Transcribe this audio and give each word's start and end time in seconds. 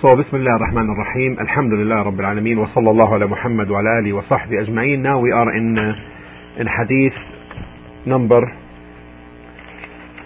Bismillah 0.00 0.56
ar-Rahman 0.56 0.88
ar-Rahim, 0.88 1.36
Alhamdulillah 1.44 2.08
Rabbil 2.08 2.24
Alameen, 2.24 2.56
wa 2.56 2.72
sallallahu 2.72 3.20
ala 3.20 3.28
Muhammad 3.28 3.68
wa 3.68 3.84
ala 3.84 4.00
alihi 4.00 4.16
wa 4.16 4.24
sahbihi 4.32 4.64
ajma'in. 4.64 5.04
Now 5.04 5.20
we 5.20 5.28
are 5.28 5.52
in, 5.52 5.76
uh, 5.76 6.56
in 6.56 6.64
hadith 6.64 7.12
number, 8.08 8.40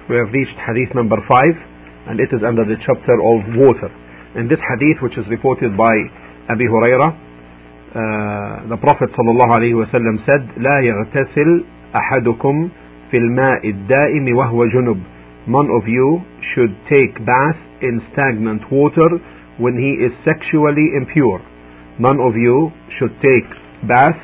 we 0.07 0.15
have 0.15 0.31
reached 0.31 0.55
hadith 0.63 0.95
number 0.95 1.19
5, 1.19 2.07
and 2.07 2.23
it 2.23 2.31
is 2.31 2.47
under 2.47 2.63
the 2.63 2.79
chapter 2.87 3.19
of 3.19 3.51
water. 3.59 3.91
In 4.39 4.47
this 4.47 4.63
hadith, 4.63 5.03
which 5.03 5.19
is 5.19 5.27
reported 5.27 5.75
by 5.75 5.91
Abi 6.55 6.71
Huraira, 6.71 7.11
uh, 7.11 8.71
the 8.71 8.79
Prophet 8.79 9.11
sallallahu 9.11 9.59
alayhi 9.59 9.75
wa 9.75 9.91
sallam 9.91 10.23
said, 10.23 10.55
لا 10.55 10.87
يغتسل 10.87 11.51
أحدكم 11.91 12.55
في 13.11 13.17
الماء 13.19 13.67
الدائم 13.67 14.27
وهو 14.39 14.71
جنب. 14.71 15.03
None 15.51 15.67
of 15.67 15.91
you 15.91 16.23
should 16.55 16.79
take 16.95 17.19
bath 17.27 17.59
in 17.83 17.99
stagnant 18.15 18.71
water 18.71 19.19
when 19.59 19.75
he 19.79 20.03
is 20.03 20.11
sexually 20.27 20.91
impure. 20.97 21.41
None 21.99 22.19
of 22.19 22.35
you 22.35 22.73
should 22.99 23.15
take 23.23 23.47
bath 23.87 24.19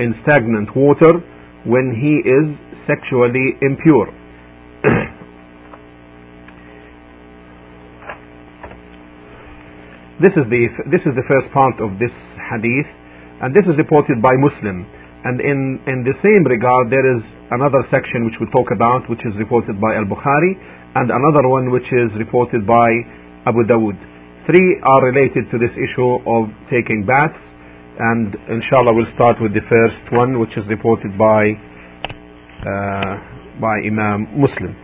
in 0.00 0.14
stagnant 0.22 0.76
water 0.76 1.22
when 1.64 1.94
he 1.96 2.20
is 2.20 2.44
sexually 2.84 3.56
impure. 3.64 4.12
this 10.20 10.36
is 10.36 10.44
the 10.52 10.68
this 10.92 11.00
is 11.08 11.16
the 11.16 11.24
first 11.24 11.48
part 11.56 11.80
of 11.80 11.96
this 11.96 12.12
hadith, 12.52 12.84
and 13.40 13.56
this 13.56 13.64
is 13.64 13.80
reported 13.80 14.20
by 14.20 14.36
Muslim. 14.36 14.84
And 15.24 15.40
in 15.40 15.80
in 15.88 16.04
the 16.04 16.12
same 16.20 16.44
regard, 16.44 16.92
there 16.92 17.08
is 17.16 17.24
another 17.48 17.80
section 17.88 18.28
which 18.28 18.36
we 18.36 18.44
talk 18.52 18.68
about, 18.68 19.08
which 19.08 19.24
is 19.24 19.32
reported 19.40 19.80
by 19.80 19.96
Al 19.96 20.04
Bukhari, 20.04 20.60
and 21.00 21.08
another 21.08 21.48
one 21.48 21.72
which 21.72 21.88
is 21.88 22.12
reported 22.20 22.68
by 22.68 23.00
Abu 23.48 23.64
Dawud. 23.64 23.96
Three 24.46 24.80
are 24.84 25.00
related 25.08 25.48
to 25.52 25.56
this 25.56 25.72
issue 25.72 26.20
of 26.28 26.52
taking 26.68 27.08
baths, 27.08 27.40
and 27.98 28.36
inshallah 28.52 28.92
we'll 28.92 29.08
start 29.14 29.40
with 29.40 29.54
the 29.56 29.64
first 29.64 30.12
one, 30.12 30.38
which 30.38 30.52
is 30.56 30.64
reported 30.68 31.16
by 31.16 31.56
uh, 32.64 33.14
by 33.60 33.80
Imam 33.86 34.28
Muslim. 34.36 34.74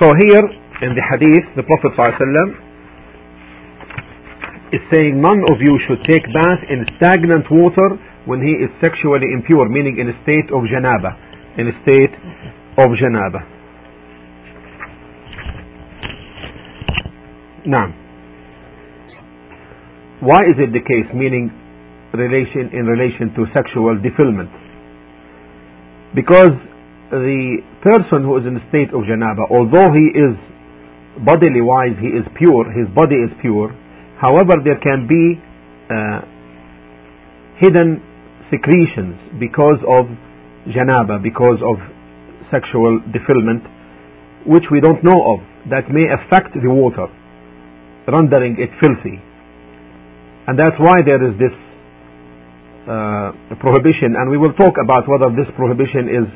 So 0.00 0.10
here 0.10 0.46
in 0.82 0.90
the 0.92 1.04
hadith, 1.06 1.54
the 1.54 1.62
Prophet 1.62 1.94
ﷺ 1.94 4.74
is 4.74 4.82
saying 4.90 5.22
none 5.22 5.38
of 5.46 5.62
you 5.62 5.78
should 5.86 6.02
take 6.10 6.26
bath 6.34 6.66
in 6.66 6.82
stagnant 6.98 7.46
water 7.46 7.94
when 8.26 8.42
he 8.42 8.58
is 8.58 8.74
sexually 8.82 9.30
impure, 9.32 9.68
meaning 9.68 9.98
in 10.02 10.10
a 10.10 10.16
state 10.26 10.50
of 10.50 10.66
janaba, 10.66 11.14
in 11.56 11.70
a 11.70 11.74
state 11.86 12.10
of 12.76 12.90
janaba. 12.98 13.38
Now, 17.66 17.88
why 20.20 20.44
is 20.44 20.60
it 20.60 20.68
the 20.76 20.84
case, 20.84 21.08
meaning 21.16 21.48
relation 22.12 22.68
in 22.76 22.84
relation 22.84 23.32
to 23.40 23.48
sexual 23.56 23.96
defilement? 24.04 24.52
Because 26.12 26.52
the 27.08 27.64
person 27.80 28.28
who 28.28 28.36
is 28.36 28.44
in 28.44 28.60
the 28.60 28.64
state 28.68 28.92
of 28.92 29.08
janaba, 29.08 29.48
although 29.48 29.96
he 29.96 30.12
is 30.12 30.36
bodily 31.24 31.64
wise, 31.64 31.96
he 32.04 32.12
is 32.12 32.28
pure, 32.36 32.68
his 32.68 32.84
body 32.92 33.16
is 33.16 33.32
pure, 33.40 33.72
however, 34.20 34.60
there 34.60 34.78
can 34.84 35.08
be 35.08 35.40
uh, 35.88 36.20
hidden 37.64 37.96
secretions 38.52 39.16
because 39.40 39.80
of 39.88 40.12
janaba, 40.68 41.16
because 41.16 41.64
of 41.64 41.80
sexual 42.52 43.00
defilement, 43.08 43.64
which 44.44 44.68
we 44.68 44.84
don't 44.84 45.00
know 45.00 45.32
of, 45.32 45.40
that 45.72 45.88
may 45.88 46.04
affect 46.12 46.52
the 46.52 46.68
water 46.68 47.08
rendering 48.08 48.56
it 48.60 48.70
filthy. 48.80 49.16
And 50.46 50.58
that's 50.58 50.76
why 50.76 51.00
there 51.00 51.20
is 51.24 51.34
this 51.40 51.56
uh, 52.84 53.32
prohibition, 53.60 54.12
and 54.12 54.28
we 54.28 54.36
will 54.36 54.52
talk 54.60 54.76
about 54.76 55.08
whether 55.08 55.32
this 55.32 55.48
prohibition 55.56 56.04
is 56.12 56.26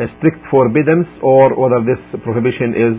a 0.00 0.06
strict 0.16 0.40
forbiddance 0.48 1.04
or 1.20 1.52
whether 1.52 1.84
this 1.84 2.00
prohibition 2.24 2.72
is 2.72 2.94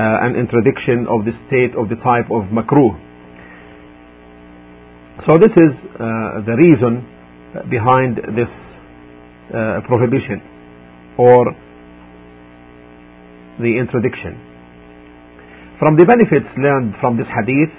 uh, 0.00 0.24
an 0.24 0.32
interdiction 0.32 1.04
of 1.04 1.28
the 1.28 1.36
state 1.48 1.76
of 1.76 1.92
the 1.92 1.98
type 2.00 2.32
of 2.32 2.48
makruh. 2.48 2.96
So 5.28 5.36
this 5.36 5.52
is 5.52 5.72
uh, 6.00 6.40
the 6.48 6.56
reason 6.56 7.04
behind 7.68 8.16
this 8.32 8.48
uh, 9.52 9.84
prohibition 9.84 10.40
or 11.18 11.52
the 13.60 13.76
interdiction. 13.76 14.51
From 15.82 15.98
the 15.98 16.06
benefits 16.06 16.46
learned 16.54 16.94
from 17.02 17.18
this 17.18 17.26
hadith, 17.26 17.74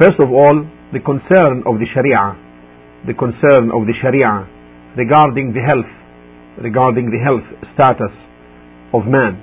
first 0.00 0.16
of 0.16 0.32
all, 0.32 0.64
the 0.88 1.04
concern 1.04 1.60
of 1.68 1.76
the 1.76 1.84
Sharia, 1.92 2.32
the 3.04 3.12
concern 3.12 3.68
of 3.68 3.84
the 3.84 3.92
Sharia 4.00 4.48
regarding 4.96 5.52
the 5.52 5.60
health, 5.60 5.92
regarding 6.64 7.12
the 7.12 7.20
health 7.20 7.44
status 7.76 8.08
of 8.96 9.04
man. 9.04 9.36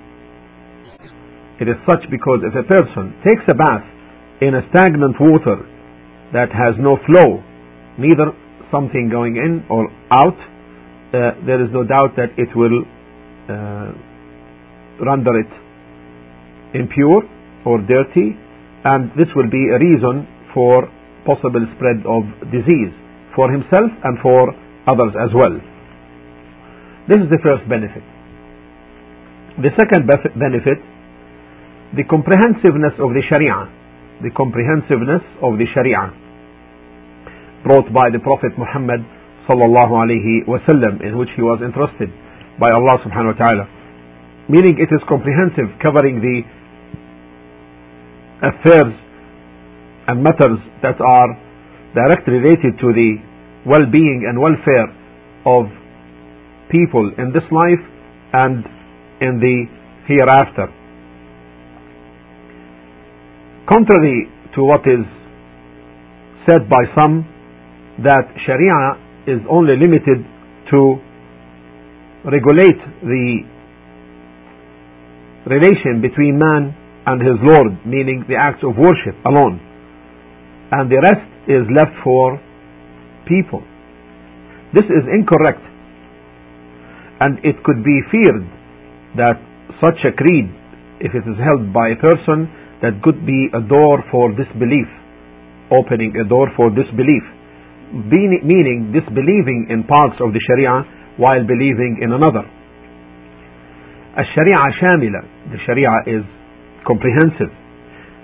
It 1.61 1.69
is 1.69 1.77
such 1.85 2.01
because 2.09 2.41
if 2.41 2.57
a 2.57 2.65
person 2.65 3.13
takes 3.21 3.45
a 3.45 3.53
bath 3.53 3.85
in 4.41 4.57
a 4.57 4.65
stagnant 4.73 5.21
water 5.21 5.61
that 6.33 6.49
has 6.49 6.73
no 6.81 6.97
flow, 7.05 7.45
neither 8.01 8.33
something 8.73 9.13
going 9.13 9.37
in 9.37 9.69
or 9.69 9.85
out, 10.09 10.33
uh, 11.13 11.37
there 11.45 11.61
is 11.61 11.69
no 11.69 11.85
doubt 11.85 12.17
that 12.17 12.33
it 12.41 12.49
will 12.57 12.89
uh, 13.45 13.93
render 14.97 15.37
it 15.37 15.51
impure 16.73 17.21
or 17.65 17.79
dirty, 17.85 18.37
and 18.83 19.11
this 19.13 19.29
will 19.35 19.49
be 19.49 19.61
a 19.69 19.77
reason 19.77 20.27
for 20.53 20.89
possible 21.25 21.61
spread 21.77 22.01
of 22.05 22.25
disease 22.49 22.91
for 23.35 23.51
himself 23.51 23.89
and 24.03 24.17
for 24.21 24.51
others 24.89 25.13
as 25.17 25.29
well. 25.33 25.53
This 27.07 27.21
is 27.21 27.29
the 27.29 27.41
first 27.41 27.67
benefit. 27.69 28.03
The 29.61 29.71
second 29.77 30.07
benefit, 30.07 30.79
the 31.93 32.05
comprehensiveness 32.07 32.95
of 32.97 33.13
the 33.13 33.21
Sharia, 33.29 33.67
the 34.23 34.31
comprehensiveness 34.31 35.21
of 35.43 35.57
the 35.57 35.67
Sharia 35.73 36.13
brought 37.63 37.85
by 37.93 38.09
the 38.09 38.17
Prophet 38.21 38.57
Muhammad 38.57 39.05
sallallahu 39.45 39.93
alaihi 39.93 40.45
wasallam, 40.49 41.01
in 41.05 41.17
which 41.17 41.29
he 41.35 41.41
was 41.41 41.61
entrusted 41.61 42.09
by 42.57 42.69
Allah 42.73 42.97
subhanahu 43.05 43.37
wa 43.37 43.39
taala. 43.41 43.65
Meaning 44.49 44.81
it 44.81 44.89
is 44.89 45.01
comprehensive, 45.05 45.69
covering 45.81 46.21
the 46.21 46.41
affairs 48.41 48.93
and 50.07 50.23
matters 50.23 50.59
that 50.81 50.99
are 50.99 51.29
directly 51.93 52.41
related 52.41 52.79
to 52.81 52.91
the 52.93 53.17
well-being 53.65 54.25
and 54.27 54.39
welfare 54.39 54.89
of 55.45 55.65
people 56.71 57.11
in 57.17 57.31
this 57.33 57.45
life 57.51 57.83
and 58.33 58.65
in 59.21 59.37
the 59.39 59.65
hereafter. 60.07 60.67
Contrary 63.69 64.27
to 64.55 64.63
what 64.63 64.81
is 64.87 65.05
said 66.49 66.67
by 66.67 66.83
some 66.95 67.23
that 68.03 68.25
Sharia 68.45 68.97
is 69.27 69.39
only 69.49 69.77
limited 69.77 70.25
to 70.71 70.97
regulate 72.25 72.81
the 73.03 73.43
relation 75.45 76.01
between 76.01 76.39
man 76.39 76.75
and 77.06 77.22
his 77.22 77.38
Lord, 77.42 77.86
meaning 77.86 78.24
the 78.26 78.34
acts 78.34 78.62
of 78.66 78.74
worship 78.76 79.14
alone. 79.24 79.62
And 80.72 80.90
the 80.90 80.98
rest 80.98 81.26
is 81.46 81.62
left 81.70 81.94
for 82.02 82.40
people. 83.30 83.62
This 84.74 84.86
is 84.90 85.06
incorrect. 85.06 85.62
And 87.22 87.38
it 87.46 87.62
could 87.62 87.86
be 87.86 87.96
feared 88.10 88.44
that 89.16 89.38
such 89.80 90.02
a 90.04 90.12
creed, 90.12 90.50
if 91.00 91.14
it 91.14 91.24
is 91.24 91.38
held 91.38 91.72
by 91.72 91.94
a 91.94 91.98
person, 92.02 92.50
that 92.82 93.00
could 93.02 93.24
be 93.24 93.48
a 93.54 93.62
door 93.62 94.02
for 94.10 94.34
disbelief, 94.34 94.90
opening 95.72 96.12
a 96.18 96.28
door 96.28 96.50
for 96.56 96.68
disbelief, 96.74 97.24
meaning 97.92 98.92
disbelieving 98.92 99.68
in 99.70 99.84
parts 99.84 100.18
of 100.20 100.34
the 100.34 100.40
Sharia 100.42 100.84
while 101.16 101.46
believing 101.46 102.02
in 102.02 102.12
another. 102.12 102.44
الشريعة 104.16 104.70
شاملة 104.80 105.22
the 105.52 105.58
Sharia 105.66 105.92
is 106.06 106.24
comprehensive. 106.87 107.51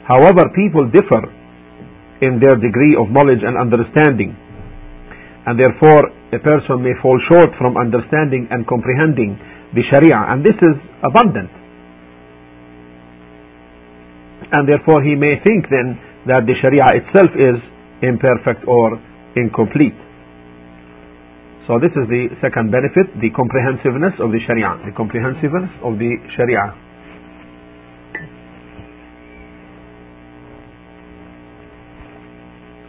However, 0.07 0.49
people 0.55 0.87
differ 0.89 1.29
in 2.21 2.39
their 2.41 2.55
degree 2.57 2.97
of 2.97 3.11
knowledge 3.11 3.43
and 3.45 3.57
understanding, 3.59 4.33
and 5.45 5.59
therefore 5.59 6.09
a 6.33 6.39
person 6.39 6.81
may 6.81 6.95
fall 7.01 7.19
short 7.29 7.53
from 7.57 7.77
understanding 7.77 8.47
and 8.49 8.65
comprehending 8.67 9.37
the 9.75 9.83
Sharia, 9.91 10.31
and 10.31 10.43
this 10.43 10.55
is 10.57 10.75
abundant. 11.03 11.51
And 14.51 14.63
therefore, 14.63 15.03
he 15.03 15.15
may 15.15 15.35
think 15.43 15.67
then 15.67 15.99
that 16.27 16.47
the 16.47 16.55
Sharia 16.55 17.03
itself 17.03 17.31
is 17.35 17.59
imperfect 18.01 18.63
or 18.67 18.95
incomplete. 19.35 19.95
So 21.67 21.75
this 21.83 21.91
is 21.99 22.07
the 22.07 22.31
second 22.39 22.71
benefit, 22.71 23.11
the 23.19 23.27
comprehensiveness 23.35 24.15
of 24.23 24.31
the 24.31 24.39
Sharia, 24.47 24.79
the 24.87 24.95
comprehensiveness 24.95 25.71
of 25.83 25.99
the 25.99 26.15
Sharia. 26.39 26.86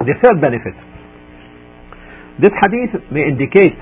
The 0.00 0.14
third 0.22 0.40
benefit. 0.40 0.74
This 2.40 2.54
hadith 2.62 3.02
may 3.10 3.26
indicate 3.26 3.78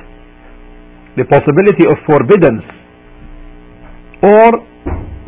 the 1.17 1.25
possibility 1.25 1.85
of 1.89 1.97
forbiddance 2.09 2.65
or 4.23 4.65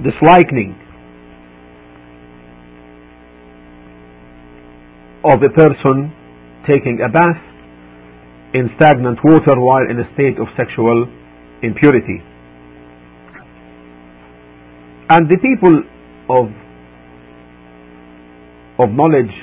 disliking 0.03 0.77
of 5.25 5.43
a 5.43 5.53
person 5.53 6.13
taking 6.67 7.01
a 7.05 7.09
bath 7.13 7.43
in 8.55 8.71
stagnant 8.77 9.19
water 9.25 9.61
while 9.61 9.85
in 9.91 9.99
a 10.01 10.09
state 10.15 10.41
of 10.41 10.49
sexual 10.57 11.07
impurity. 11.63 12.23
And 15.11 15.29
the 15.29 15.37
people 15.37 15.83
of 16.31 16.49
of 18.79 18.95
knowledge 18.95 19.35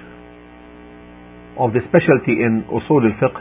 of 1.57 1.71
the 1.71 1.79
specialty 1.87 2.43
in 2.43 2.63
usul 2.67 3.03
al-fiqh 3.07 3.37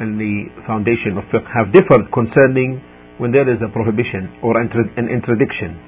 and 0.00 0.18
the 0.18 0.50
foundation 0.66 1.16
of 1.16 1.24
fiqh 1.30 1.46
have 1.46 1.72
differed 1.72 2.10
concerning 2.12 2.82
when 3.18 3.30
there 3.30 3.46
is 3.46 3.60
a 3.62 3.70
prohibition 3.70 4.34
or 4.42 4.58
an 4.58 4.66
interdiction. 5.06 5.78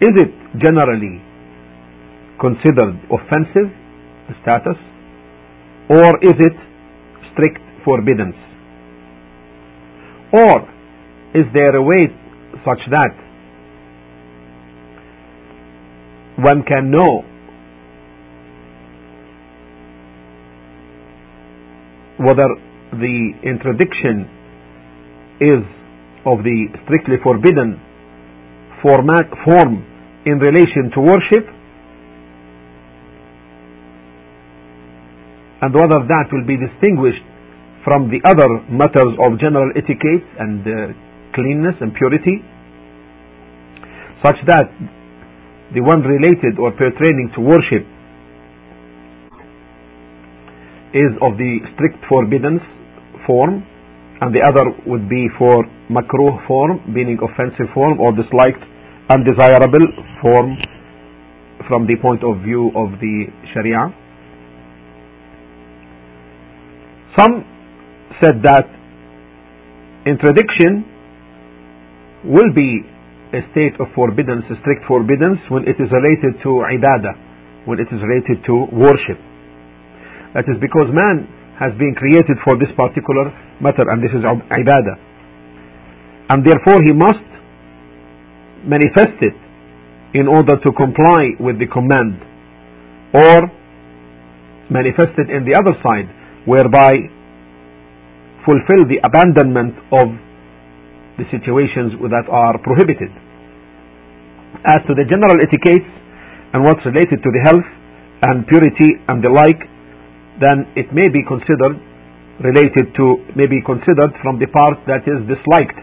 Is 0.00 0.14
it 0.22 0.30
generally 0.62 1.18
considered 2.38 2.94
offensive 3.10 3.74
status 4.42 4.78
or 5.90 6.10
is 6.22 6.36
it 6.38 6.56
strict 7.32 7.62
forbiddance? 7.84 8.38
Or 10.32 10.62
is 11.34 11.46
there 11.54 11.74
a 11.74 11.82
way 11.82 12.10
such 12.64 12.82
that 12.90 13.14
one 16.38 16.62
can 16.66 16.90
know 16.90 17.33
whether 22.24 22.48
the 22.92 23.16
interdiction 23.44 24.28
is 25.40 25.62
of 26.24 26.40
the 26.40 26.58
strictly 26.84 27.16
forbidden 27.22 27.76
format 28.82 29.28
form 29.44 29.84
in 30.24 30.40
relation 30.40 30.88
to 30.94 31.00
worship 31.00 31.44
and 35.62 35.72
whether 35.72 36.00
that 36.08 36.28
will 36.32 36.46
be 36.46 36.56
distinguished 36.56 37.24
from 37.84 38.08
the 38.08 38.20
other 38.24 38.48
matters 38.72 39.12
of 39.20 39.36
general 39.40 39.68
etiquette 39.76 40.24
and 40.40 40.60
uh, 40.64 40.72
cleanness 41.36 41.76
and 41.80 41.92
purity 41.96 42.40
such 44.24 44.40
that 44.48 44.72
the 45.76 45.80
one 45.84 46.00
related 46.00 46.56
or 46.56 46.72
pertaining 46.72 47.28
to 47.36 47.40
worship 47.40 47.84
is 50.94 51.10
of 51.20 51.36
the 51.36 51.58
strict 51.74 51.98
forbiddance 52.08 52.62
form 53.26 53.66
and 54.20 54.30
the 54.34 54.42
other 54.46 54.70
would 54.86 55.08
be 55.08 55.26
for 55.38 55.66
makruh 55.90 56.38
form 56.46 56.80
meaning 56.86 57.18
offensive 57.18 57.66
form 57.74 57.98
or 58.00 58.14
disliked 58.14 58.62
undesirable 59.10 59.86
form 60.22 60.56
from 61.68 61.86
the 61.86 61.96
point 62.00 62.22
of 62.22 62.40
view 62.46 62.70
of 62.78 62.94
the 63.02 63.26
sharia 63.52 63.90
some 67.18 67.44
said 68.22 68.42
that 68.42 68.66
interdiction 70.06 70.84
will 72.24 72.50
be 72.54 72.82
a 73.34 73.42
state 73.50 73.74
of 73.82 73.86
forbiddance, 73.94 74.44
a 74.50 74.56
strict 74.62 74.86
forbiddance, 74.86 75.38
when 75.50 75.66
it 75.66 75.76
is 75.82 75.90
related 75.90 76.38
to 76.42 76.62
ibadah, 76.70 77.66
when 77.66 77.78
it 77.82 77.88
is 77.90 78.00
related 78.00 78.38
to 78.46 78.66
worship. 78.70 79.18
That 80.34 80.50
is 80.50 80.58
because 80.58 80.90
man 80.90 81.30
has 81.62 81.70
been 81.78 81.94
created 81.94 82.34
for 82.42 82.58
this 82.58 82.70
particular 82.74 83.30
matter, 83.62 83.86
and 83.86 84.02
this 84.02 84.10
is 84.10 84.26
ibadah. 84.26 84.96
And 86.34 86.42
therefore 86.42 86.82
he 86.82 86.90
must 86.90 87.22
manifest 88.66 89.22
it 89.22 89.38
in 90.18 90.26
order 90.26 90.58
to 90.58 90.70
comply 90.74 91.38
with 91.38 91.58
the 91.62 91.70
command, 91.70 92.18
or 93.14 93.50
manifest 94.70 95.14
it 95.18 95.30
in 95.30 95.46
the 95.46 95.54
other 95.54 95.78
side, 95.82 96.10
whereby 96.46 96.92
fulfill 98.42 98.84
the 98.90 98.98
abandonment 99.06 99.78
of 99.94 100.10
the 101.18 101.26
situations 101.30 101.94
that 102.10 102.26
are 102.26 102.58
prohibited. 102.58 103.10
As 104.66 104.82
to 104.90 104.94
the 104.98 105.06
general 105.06 105.38
etiquettes 105.38 105.86
and 106.52 106.64
what's 106.64 106.82
related 106.86 107.22
to 107.22 107.30
the 107.30 107.42
health 107.46 107.68
and 108.22 108.46
purity 108.46 108.98
and 109.06 109.22
the 109.22 109.30
like, 109.30 109.70
then 110.40 110.66
it 110.74 110.90
may 110.92 111.08
be 111.08 111.22
considered 111.26 111.78
related 112.42 112.90
to, 112.98 113.22
may 113.38 113.46
be 113.46 113.62
considered 113.62 114.10
from 114.22 114.42
the 114.42 114.50
part 114.50 114.82
that 114.90 115.06
is 115.06 115.22
disliked. 115.30 115.78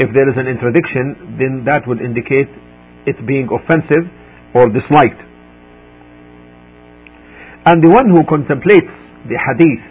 If 0.00 0.12
there 0.12 0.28
is 0.28 0.36
an 0.36 0.48
interdiction, 0.48 1.36
then 1.40 1.64
that 1.64 1.88
would 1.88 2.00
indicate 2.00 2.48
it 3.06 3.16
being 3.24 3.48
offensive 3.48 4.08
or 4.52 4.68
disliked. 4.68 5.20
And 7.64 7.80
the 7.84 7.92
one 7.92 8.08
who 8.08 8.24
contemplates 8.28 8.88
the 9.28 9.36
hadith 9.36 9.84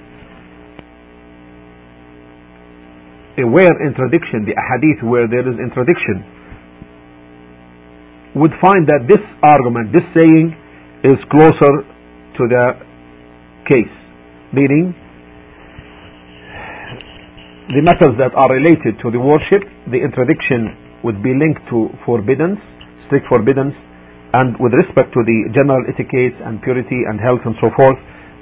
where 3.40 3.72
interdiction, 3.80 4.44
the 4.44 4.58
hadith 4.58 5.00
where 5.06 5.24
there 5.30 5.48
is 5.48 5.56
interdiction, 5.56 6.26
would 8.36 8.52
find 8.60 8.86
that 8.86 9.08
this 9.08 9.22
argument, 9.42 9.94
this 9.94 10.04
saying, 10.12 10.52
is 11.08 11.18
closer 11.32 11.88
to 12.36 12.44
the 12.52 12.89
case. 13.69 13.94
Meaning, 14.51 14.98
the 17.69 17.86
matters 17.86 18.18
that 18.18 18.33
are 18.33 18.50
related 18.50 18.98
to 19.06 19.13
the 19.13 19.21
worship, 19.21 19.62
the 19.94 20.01
interdiction 20.01 20.74
would 21.06 21.21
be 21.21 21.38
linked 21.38 21.62
to 21.69 21.94
forbiddance, 22.01 22.57
strict 23.06 23.30
forbiddance, 23.30 23.77
and 24.33 24.57
with 24.57 24.74
respect 24.74 25.13
to 25.13 25.21
the 25.21 25.54
general 25.54 25.86
etiquette 25.86 26.33
and 26.42 26.62
purity 26.66 27.06
and 27.06 27.21
health 27.21 27.45
and 27.45 27.54
so 27.62 27.69
forth, 27.77 27.98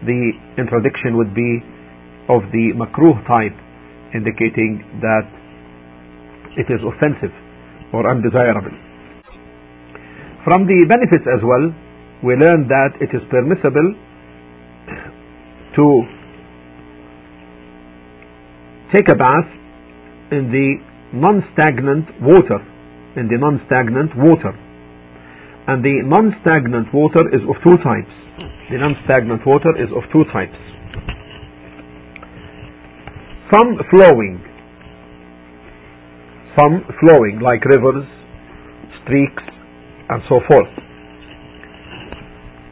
the 0.08 0.32
interdiction 0.56 1.20
would 1.20 1.36
be 1.36 1.60
of 2.32 2.44
the 2.56 2.72
makruh 2.76 3.20
type 3.28 3.56
indicating 4.16 4.80
that 5.04 5.28
it 6.56 6.68
is 6.72 6.80
offensive 6.84 7.36
or 7.92 8.08
undesirable. 8.08 8.72
From 10.48 10.64
the 10.68 10.88
benefits 10.88 11.28
as 11.28 11.44
well, 11.44 11.72
we 12.24 12.40
learn 12.40 12.68
that 12.72 12.96
it 13.04 13.12
is 13.12 13.22
permissible 13.28 13.96
to 15.78 15.88
take 18.92 19.08
a 19.10 19.16
bath 19.16 19.50
in 20.32 20.52
the 20.52 20.82
non-stagnant 21.14 22.20
water, 22.20 22.60
in 23.16 23.30
the 23.32 23.38
non-stagnant 23.40 24.12
water. 24.18 24.52
And 25.68 25.84
the 25.84 26.04
non-stagnant 26.04 26.94
water 26.94 27.24
is 27.32 27.42
of 27.48 27.56
two 27.64 27.78
types. 27.80 28.12
The 28.72 28.78
non-stagnant 28.78 29.46
water 29.46 29.72
is 29.80 29.90
of 29.96 30.04
two 30.12 30.24
types 30.34 30.58
some 33.54 33.80
flowing, 33.90 34.44
some 36.56 36.84
flowing 37.00 37.40
like 37.40 37.64
rivers, 37.64 38.04
streaks, 39.04 39.44
and 40.10 40.22
so 40.28 40.42
forth. 40.48 40.72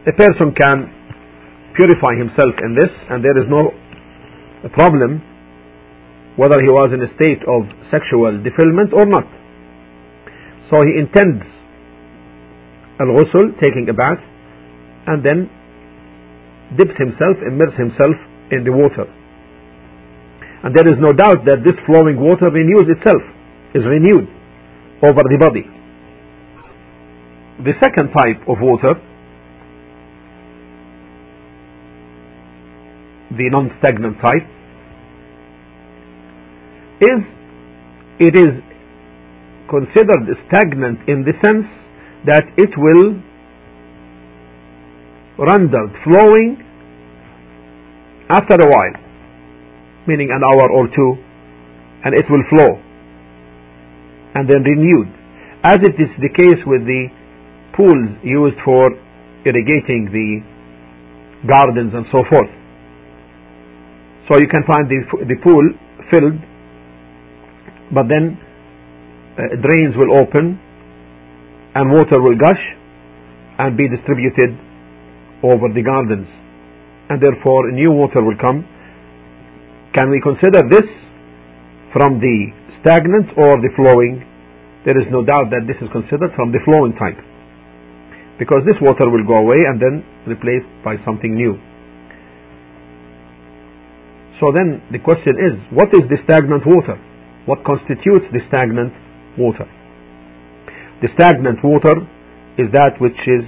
A 0.07 0.13
person 0.13 0.53
can 0.53 0.91
purify 1.75 2.15
himself 2.15 2.55
in 2.63 2.75
this, 2.75 2.91
and 3.11 3.23
there 3.23 3.37
is 3.37 3.47
no 3.51 3.71
problem 4.73 5.21
whether 6.35 6.59
he 6.59 6.67
was 6.67 6.91
in 6.91 6.99
a 6.99 7.11
state 7.15 7.39
of 7.47 7.63
sexual 7.91 8.41
defilement 8.43 8.91
or 8.91 9.05
not. 9.05 9.27
So 10.71 10.81
he 10.83 10.97
intends 10.99 11.45
al-ghusl, 12.99 13.59
taking 13.61 13.87
a 13.91 13.95
bath, 13.95 14.19
and 15.07 15.23
then 15.23 15.47
dips 16.75 16.97
himself, 16.97 17.37
immerses 17.45 17.77
himself 17.77 18.15
in 18.51 18.63
the 18.63 18.73
water. 18.73 19.05
And 20.63 20.73
there 20.73 20.87
is 20.89 20.97
no 20.97 21.13
doubt 21.13 21.45
that 21.45 21.61
this 21.61 21.77
flowing 21.85 22.17
water 22.17 22.49
renews 22.49 22.89
itself, 22.89 23.21
is 23.77 23.85
renewed 23.85 24.25
over 25.05 25.21
the 25.21 25.37
body. 25.37 25.67
The 27.61 27.77
second 27.79 28.11
type 28.11 28.41
of 28.49 28.57
water, 28.59 28.97
the 33.37 33.49
non-stagnant 33.51 34.17
type, 34.21 34.47
is 37.01 37.19
it 38.19 38.33
is 38.35 38.53
considered 39.69 40.25
stagnant 40.47 40.99
in 41.07 41.23
the 41.27 41.33
sense 41.43 41.67
that 42.25 42.43
it 42.57 42.71
will 42.77 43.19
render 45.37 45.83
flowing 46.03 46.63
after 48.29 48.55
a 48.55 48.67
while 48.67 49.05
meaning 50.07 50.29
an 50.29 50.41
hour 50.45 50.69
or 50.69 50.85
two, 50.87 51.11
and 52.05 52.13
it 52.13 52.25
will 52.29 52.45
flow 52.49 52.77
and 54.37 54.49
then 54.49 54.61
renewed. 54.61 55.09
As 55.65 55.81
it 55.81 55.97
is 55.97 56.11
the 56.21 56.29
case 56.29 56.61
with 56.65 56.85
the 56.85 57.09
pools 57.73 58.09
used 58.21 58.57
for 58.63 58.93
irrigating 59.45 60.09
the 60.13 60.45
gardens 61.49 61.93
and 61.93 62.05
so 62.11 62.21
forth. 62.29 62.51
So 64.27 64.37
you 64.41 64.49
can 64.49 64.65
find 64.65 64.89
the, 64.89 64.99
the 65.29 65.37
pool 65.45 65.65
filled, 66.09 66.41
but 67.93 68.09
then 68.09 68.33
uh, 69.37 69.53
drains 69.61 69.93
will 69.93 70.17
open 70.17 70.57
and 71.75 71.91
water 71.93 72.17
will 72.17 72.33
gush 72.33 72.63
and 73.59 73.77
be 73.77 73.85
distributed 73.85 74.57
over 75.45 75.69
the 75.69 75.85
gardens. 75.85 76.25
And 77.09 77.21
therefore 77.21 77.69
new 77.69 77.91
water 77.91 78.25
will 78.25 78.37
come. 78.41 78.65
Can 79.93 80.09
we 80.09 80.17
consider 80.19 80.65
this 80.73 80.89
from 81.93 82.17
the 82.17 82.37
stagnant 82.81 83.29
or 83.37 83.61
the 83.61 83.69
flowing? 83.77 84.25
There 84.89 84.97
is 84.97 85.05
no 85.13 85.21
doubt 85.21 85.53
that 85.53 85.69
this 85.69 85.77
is 85.77 85.89
considered 85.93 86.33
from 86.33 86.49
the 86.49 86.59
flowing 86.65 86.97
type. 86.97 87.21
Because 88.41 88.65
this 88.65 88.75
water 88.81 89.05
will 89.05 89.23
go 89.23 89.37
away 89.37 89.69
and 89.69 89.77
then 89.77 90.01
replaced 90.25 90.67
by 90.83 90.97
something 91.05 91.37
new. 91.37 91.61
So 94.39 94.51
then 94.51 94.83
the 94.91 94.99
question 94.99 95.39
is, 95.39 95.55
what 95.71 95.89
is 95.95 96.03
the 96.11 96.19
stagnant 96.27 96.67
water? 96.67 96.99
What 97.45 97.63
constitutes 97.63 98.27
the 98.33 98.43
stagnant 98.51 98.91
water? 99.37 99.67
The 101.01 101.07
stagnant 101.15 101.63
water 101.63 102.03
is 102.57 102.67
that 102.73 102.99
which 102.99 103.19
is 103.27 103.43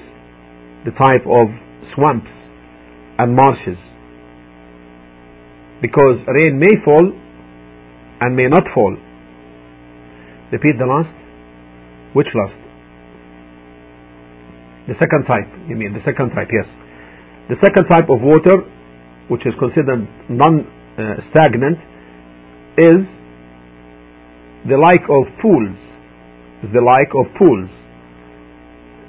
the 0.86 0.92
type 0.96 1.26
of 1.28 1.52
swamps 1.96 2.32
and 3.20 3.36
marshes. 3.36 3.80
Because 5.82 6.24
rain 6.28 6.60
may 6.60 6.76
fall 6.86 7.12
and 8.22 8.36
may 8.36 8.48
not 8.48 8.64
fall. 8.74 8.96
Repeat 10.52 10.80
the 10.80 10.86
last. 10.86 11.12
Which 12.14 12.28
last? 12.34 12.56
The 14.88 14.96
second 15.04 15.28
type, 15.28 15.52
you 15.68 15.76
mean, 15.76 15.92
the 15.92 16.04
second 16.08 16.32
type, 16.32 16.48
yes. 16.48 16.66
The 17.50 17.60
second 17.60 17.92
type 17.92 18.08
of 18.08 18.24
water, 18.24 18.64
which 19.28 19.44
is 19.46 19.54
considered 19.60 20.08
non 20.30 20.64
uh, 20.98 21.22
stagnant, 21.30 21.78
is 22.78 23.06
the 24.70 24.78
like 24.78 25.06
of 25.10 25.26
pools. 25.42 25.78
Is 26.64 26.74
the 26.74 26.82
like 26.82 27.14
of 27.14 27.30
pools. 27.38 27.70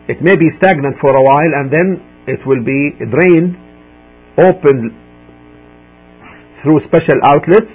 It 0.09 0.21
may 0.21 0.37
be 0.37 0.49
stagnant 0.61 0.97
for 1.01 1.17
a 1.17 1.23
while 1.23 1.53
and 1.57 1.73
then 1.73 1.89
it 2.27 2.41
will 2.47 2.65
be 2.65 2.93
drained, 2.97 3.57
opened 4.37 4.93
through 6.63 6.81
special 6.89 7.17
outlets, 7.25 7.73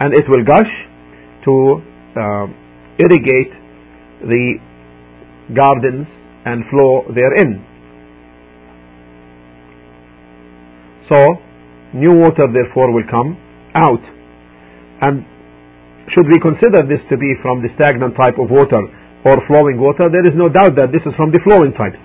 and 0.00 0.14
it 0.14 0.24
will 0.28 0.44
gush 0.44 0.70
to 1.44 1.82
uh, 2.14 2.46
irrigate 2.98 3.52
the 4.22 4.54
gardens 5.54 6.06
and 6.44 6.62
flow 6.70 7.02
therein. 7.14 7.64
So, 11.08 11.16
new 11.94 12.12
water 12.12 12.46
therefore 12.52 12.92
will 12.92 13.08
come 13.10 13.47
out. 13.74 14.02
And 15.02 15.24
should 16.14 16.28
we 16.28 16.40
consider 16.40 16.86
this 16.88 17.02
to 17.10 17.16
be 17.16 17.34
from 17.42 17.60
the 17.60 17.68
stagnant 17.76 18.16
type 18.16 18.40
of 18.40 18.48
water 18.48 18.80
or 19.24 19.34
flowing 19.46 19.76
water, 19.76 20.08
there 20.08 20.24
is 20.24 20.32
no 20.34 20.48
doubt 20.48 20.76
that 20.78 20.94
this 20.94 21.02
is 21.04 21.12
from 21.16 21.30
the 21.30 21.40
flowing 21.44 21.74
type. 21.74 21.96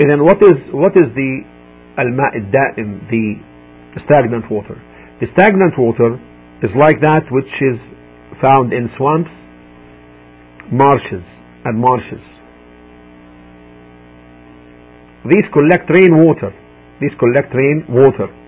And 0.00 0.10
then 0.10 0.24
what 0.24 0.40
is 0.42 0.56
what 0.72 0.96
is 0.96 1.06
the 1.14 1.30
al-ma' 2.00 2.32
daim 2.50 3.06
the 3.06 4.00
stagnant 4.08 4.50
water? 4.50 4.74
The 5.20 5.28
stagnant 5.36 5.78
water 5.78 6.18
is 6.64 6.72
like 6.74 6.98
that 7.04 7.28
which 7.30 7.52
is 7.60 7.78
found 8.40 8.72
in 8.72 8.90
swamps, 8.96 9.30
marshes, 10.72 11.22
and 11.64 11.78
marshes. 11.78 12.24
These 15.28 15.46
collect 15.52 15.86
rainwater. 15.86 16.50
These 16.98 17.14
collect 17.20 17.54
rainwater. 17.54 18.41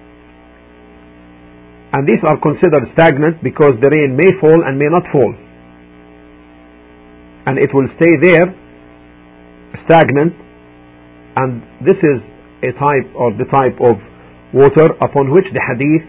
And 1.94 2.02
these 2.10 2.18
are 2.26 2.34
considered 2.42 2.90
stagnant 2.98 3.38
because 3.42 3.78
the 3.78 3.86
rain 3.86 4.18
may 4.18 4.34
fall 4.42 4.66
and 4.66 4.74
may 4.74 4.90
not 4.90 5.06
fall. 5.14 5.30
And 7.46 7.54
it 7.62 7.70
will 7.70 7.86
stay 7.94 8.18
there 8.18 8.50
stagnant 9.86 10.34
and 11.36 11.62
this 11.82 11.98
is 11.98 12.18
a 12.62 12.70
type 12.78 13.06
or 13.14 13.34
the 13.34 13.46
type 13.50 13.78
of 13.82 13.98
water 14.54 14.94
upon 15.02 15.34
which 15.34 15.46
the 15.50 15.58
hadith 15.58 16.06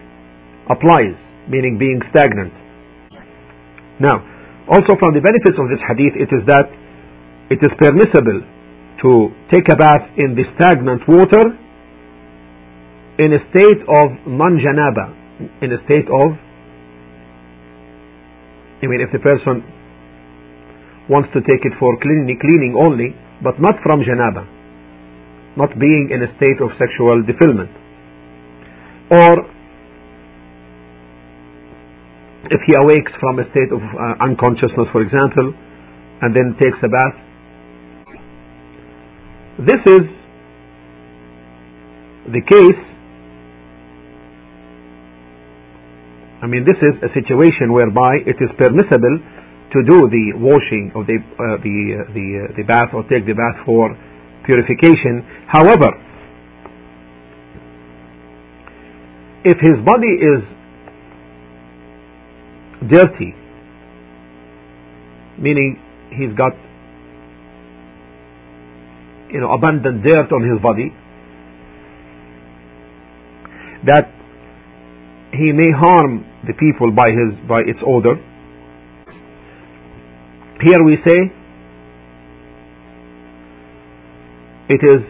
applies, 0.70 1.18
meaning 1.50 1.78
being 1.82 2.00
stagnant. 2.14 2.54
Now, 4.00 4.22
also 4.70 4.94
from 5.02 5.18
the 5.18 5.22
benefits 5.22 5.58
of 5.58 5.70
this 5.70 5.82
hadith 5.82 6.14
it 6.18 6.30
is 6.30 6.44
that 6.46 6.66
it 7.50 7.60
is 7.62 7.72
permissible 7.78 8.42
to 9.06 9.12
take 9.54 9.66
a 9.70 9.78
bath 9.78 10.06
in 10.18 10.34
the 10.34 10.46
stagnant 10.58 11.06
water 11.10 11.46
in 13.22 13.34
a 13.34 13.42
state 13.54 13.82
of 13.88 14.08
non-janaba, 14.28 15.15
in 15.62 15.70
a 15.72 15.80
state 15.90 16.08
of, 16.08 16.32
I 18.82 18.88
mean, 18.88 19.02
if 19.02 19.12
the 19.12 19.20
person 19.20 19.64
wants 21.10 21.30
to 21.34 21.42
take 21.42 21.64
it 21.64 21.74
for 21.80 21.98
cleaning, 22.02 22.38
cleaning 22.40 22.74
only, 22.80 23.16
but 23.44 23.60
not 23.60 23.76
from 23.84 24.02
janaba, 24.02 24.48
not 25.58 25.72
being 25.80 26.10
in 26.12 26.24
a 26.24 26.30
state 26.40 26.60
of 26.64 26.72
sexual 26.80 27.24
defilement, 27.24 27.72
or 29.12 29.46
if 32.52 32.62
he 32.66 32.74
awakes 32.78 33.12
from 33.20 33.40
a 33.40 33.46
state 33.52 33.72
of 33.74 33.82
uh, 33.82 34.24
unconsciousness, 34.24 34.88
for 34.92 35.02
example, 35.02 35.54
and 36.22 36.36
then 36.36 36.56
takes 36.60 36.78
a 36.84 36.90
bath, 36.90 37.18
this 39.60 39.82
is 39.88 40.04
the 42.34 42.42
case. 42.42 42.95
I 46.46 46.48
mean, 46.48 46.62
this 46.62 46.78
is 46.78 46.94
a 47.02 47.10
situation 47.18 47.74
whereby 47.74 48.22
it 48.22 48.38
is 48.38 48.54
permissible 48.54 49.18
to 49.74 49.80
do 49.82 49.98
the 50.14 50.38
washing 50.38 50.94
of 50.94 51.10
the 51.10 51.18
uh, 51.18 51.58
the 51.66 51.76
uh, 51.98 52.14
the 52.14 52.28
uh, 52.38 52.54
the 52.54 52.64
bath 52.70 52.94
or 52.94 53.02
take 53.10 53.26
the 53.26 53.34
bath 53.34 53.66
for 53.66 53.90
purification. 54.46 55.26
However, 55.50 55.90
if 59.42 59.58
his 59.58 59.82
body 59.82 60.14
is 60.22 60.46
dirty, 62.94 63.34
meaning 65.42 65.82
he's 66.14 66.38
got 66.38 66.54
you 69.34 69.42
know, 69.42 69.50
abundant 69.52 70.04
dirt 70.04 70.30
on 70.30 70.46
his 70.46 70.62
body, 70.62 70.94
that 73.90 74.14
he 75.38 75.52
may 75.52 75.72
harm 75.72 76.26
the 76.48 76.54
people 76.54 76.92
by 76.92 77.10
his 77.10 77.48
by 77.48 77.60
its 77.60 77.80
odor. 77.86 78.16
Here 80.64 80.82
we 80.84 80.98
say 81.06 81.20
it 84.70 84.82
is 84.82 85.02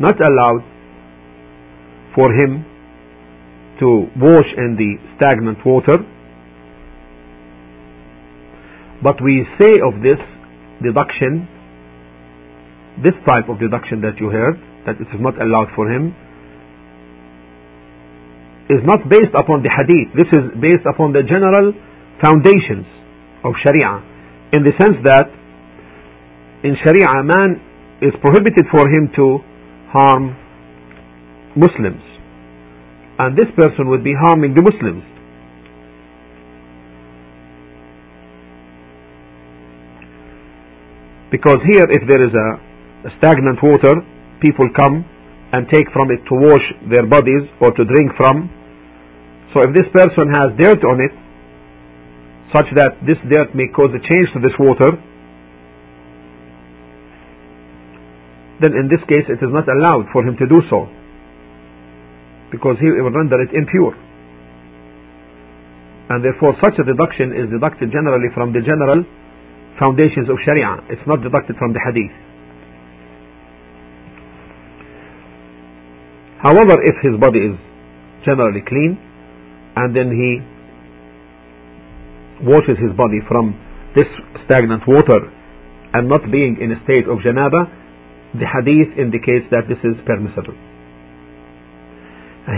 not 0.00 0.16
allowed 0.20 0.64
for 2.14 2.32
him 2.32 2.64
to 3.80 4.08
wash 4.16 4.50
in 4.56 4.76
the 4.76 4.96
stagnant 5.16 5.58
water, 5.64 5.96
but 9.02 9.22
we 9.22 9.44
say 9.60 9.72
of 9.86 10.02
this 10.02 10.20
deduction, 10.82 11.46
this 13.04 13.14
type 13.28 13.48
of 13.48 13.60
deduction 13.60 14.00
that 14.00 14.18
you 14.18 14.30
heard, 14.30 14.56
that 14.86 14.96
it 14.96 15.08
is 15.12 15.20
not 15.20 15.40
allowed 15.40 15.68
for 15.76 15.90
him, 15.92 16.14
is 18.68 18.82
not 18.82 19.06
based 19.08 19.34
upon 19.34 19.62
the 19.62 19.70
hadith. 19.70 20.10
This 20.18 20.30
is 20.34 20.50
based 20.58 20.86
upon 20.90 21.12
the 21.14 21.22
general 21.22 21.70
foundations 22.18 22.86
of 23.46 23.54
Sharia. 23.62 24.02
In 24.54 24.66
the 24.66 24.74
sense 24.78 24.98
that 25.06 25.30
in 26.66 26.74
Sharia, 26.82 27.22
man 27.22 27.62
is 28.02 28.12
prohibited 28.20 28.66
for 28.70 28.88
him 28.90 29.10
to 29.14 29.38
harm 29.94 30.34
Muslims. 31.54 32.02
And 33.18 33.38
this 33.38 33.48
person 33.56 33.88
would 33.88 34.02
be 34.02 34.12
harming 34.12 34.54
the 34.54 34.62
Muslims. 34.62 35.04
Because 41.30 41.58
here, 41.70 41.86
if 41.90 42.02
there 42.08 42.22
is 42.22 42.34
a 42.34 43.10
stagnant 43.18 43.62
water, 43.62 44.02
people 44.42 44.68
come 44.76 45.04
and 45.56 45.64
take 45.72 45.88
from 45.96 46.12
it 46.12 46.20
to 46.28 46.36
wash 46.36 46.66
their 46.92 47.08
bodies 47.08 47.48
or 47.64 47.72
to 47.72 47.82
drink 47.88 48.12
from. 48.20 48.52
So 49.56 49.64
if 49.64 49.72
this 49.72 49.88
person 49.88 50.28
has 50.36 50.52
dirt 50.60 50.84
on 50.84 51.00
it, 51.00 51.16
such 52.52 52.68
that 52.76 53.00
this 53.08 53.16
dirt 53.32 53.56
may 53.56 53.72
cause 53.72 53.88
a 53.96 54.02
change 54.04 54.28
to 54.36 54.40
this 54.44 54.52
water, 54.60 55.00
then 58.60 58.76
in 58.76 58.92
this 58.92 59.00
case 59.08 59.24
it 59.32 59.40
is 59.40 59.48
not 59.48 59.64
allowed 59.64 60.12
for 60.12 60.20
him 60.20 60.36
to 60.36 60.44
do 60.44 60.60
so. 60.68 60.84
Because 62.52 62.76
he 62.76 62.92
will 62.92 63.08
render 63.08 63.40
it 63.40 63.56
impure. 63.56 63.96
And 66.12 66.20
therefore 66.20 66.52
such 66.60 66.76
a 66.76 66.84
deduction 66.84 67.32
is 67.32 67.48
deducted 67.48 67.88
generally 67.96 68.28
from 68.36 68.52
the 68.52 68.60
general 68.60 69.08
foundations 69.80 70.28
of 70.28 70.36
Sharia. 70.44 70.84
It's 70.92 71.02
not 71.08 71.24
deducted 71.24 71.56
from 71.56 71.72
the 71.72 71.80
Hadith. 71.80 72.25
However, 76.46 76.78
if 76.78 76.96
his 77.02 77.18
body 77.18 77.42
is 77.42 77.58
generally 78.22 78.62
clean 78.62 78.94
and 79.74 79.90
then 79.90 80.14
he 80.14 80.30
washes 82.46 82.78
his 82.78 82.94
body 82.94 83.18
from 83.26 83.50
this 83.98 84.06
stagnant 84.46 84.86
water 84.86 85.26
and 85.94 86.06
not 86.06 86.22
being 86.30 86.62
in 86.62 86.70
a 86.70 86.78
state 86.86 87.10
of 87.10 87.18
janaba, 87.26 87.66
the 88.38 88.46
hadith 88.46 88.94
indicates 88.94 89.50
that 89.50 89.66
this 89.66 89.82
is 89.82 89.98
permissible. 90.06 90.54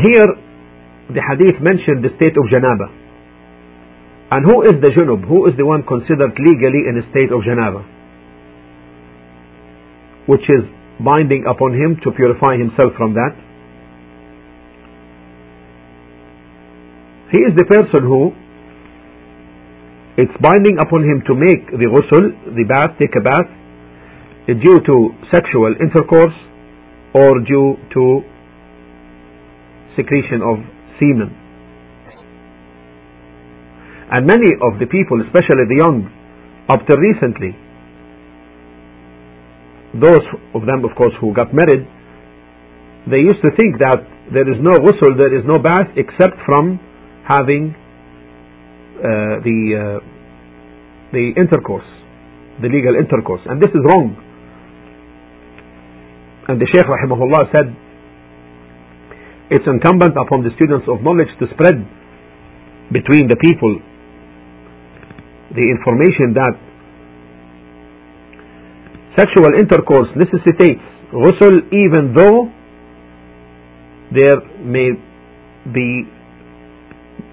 Here, 0.04 0.36
the 1.08 1.24
hadith 1.24 1.56
mentioned 1.64 2.04
the 2.04 2.12
state 2.20 2.36
of 2.36 2.44
janaba. 2.52 2.92
And 4.36 4.44
who 4.44 4.68
is 4.68 4.76
the 4.84 4.92
junub? 4.92 5.24
Who 5.24 5.48
is 5.48 5.56
the 5.56 5.64
one 5.64 5.80
considered 5.88 6.36
legally 6.36 6.84
in 6.92 7.00
a 7.00 7.08
state 7.08 7.32
of 7.32 7.40
janaba? 7.40 7.88
Which 10.28 10.44
is 10.44 10.68
binding 11.00 11.48
upon 11.48 11.72
him 11.72 11.96
to 12.04 12.12
purify 12.12 12.60
himself 12.60 12.92
from 13.00 13.16
that. 13.16 13.47
He 17.30 17.38
is 17.44 17.52
the 17.56 17.64
person 17.68 18.08
who 18.08 18.32
it's 20.18 20.34
binding 20.42 20.82
upon 20.82 21.06
him 21.06 21.22
to 21.30 21.34
make 21.38 21.70
the 21.70 21.86
ghusl, 21.86 22.56
the 22.56 22.64
bath, 22.66 22.98
take 22.98 23.14
a 23.14 23.22
bath, 23.22 23.46
due 24.50 24.80
to 24.82 25.14
sexual 25.30 25.76
intercourse 25.78 26.34
or 27.14 27.38
due 27.44 27.76
to 27.94 28.26
secretion 29.94 30.42
of 30.42 30.58
semen. 30.98 31.30
And 34.10 34.26
many 34.26 34.56
of 34.58 34.80
the 34.80 34.88
people, 34.90 35.20
especially 35.22 35.68
the 35.68 35.78
young, 35.84 36.08
up 36.66 36.80
to 36.88 36.94
recently, 36.96 37.52
those 40.00 40.24
of 40.56 40.66
them, 40.66 40.82
of 40.82 40.96
course, 40.96 41.12
who 41.20 41.34
got 41.34 41.52
married, 41.52 41.86
they 43.06 43.20
used 43.20 43.44
to 43.44 43.52
think 43.54 43.78
that 43.78 44.00
there 44.32 44.48
is 44.50 44.58
no 44.58 44.80
ghusl, 44.80 45.14
there 45.14 45.36
is 45.36 45.44
no 45.46 45.62
bath 45.62 45.92
except 45.94 46.40
from 46.44 46.80
having 47.28 47.76
uh, 48.98 49.44
the 49.44 49.58
uh, 49.76 50.00
the 51.12 51.32
intercourse, 51.36 51.86
the 52.60 52.68
legal 52.68 52.96
intercourse, 52.96 53.44
and 53.46 53.60
this 53.60 53.70
is 53.70 53.82
wrong. 53.84 54.16
And 56.48 56.56
the 56.56 56.66
Shaykh 56.72 56.88
rahimahullah 56.88 57.52
said, 57.52 57.68
it's 59.50 59.64
incumbent 59.68 60.16
upon 60.16 60.44
the 60.44 60.50
students 60.56 60.88
of 60.88 61.04
knowledge 61.04 61.28
to 61.40 61.46
spread 61.52 61.76
between 62.92 63.28
the 63.28 63.36
people 63.36 63.80
the 65.52 65.64
information 65.64 66.36
that 66.36 66.54
sexual 69.16 69.52
intercourse 69.56 70.08
necessitates 70.16 70.84
ghusl 71.12 71.54
even 71.72 72.12
though 72.12 72.52
there 74.12 74.40
may 74.60 74.92
be 75.72 76.04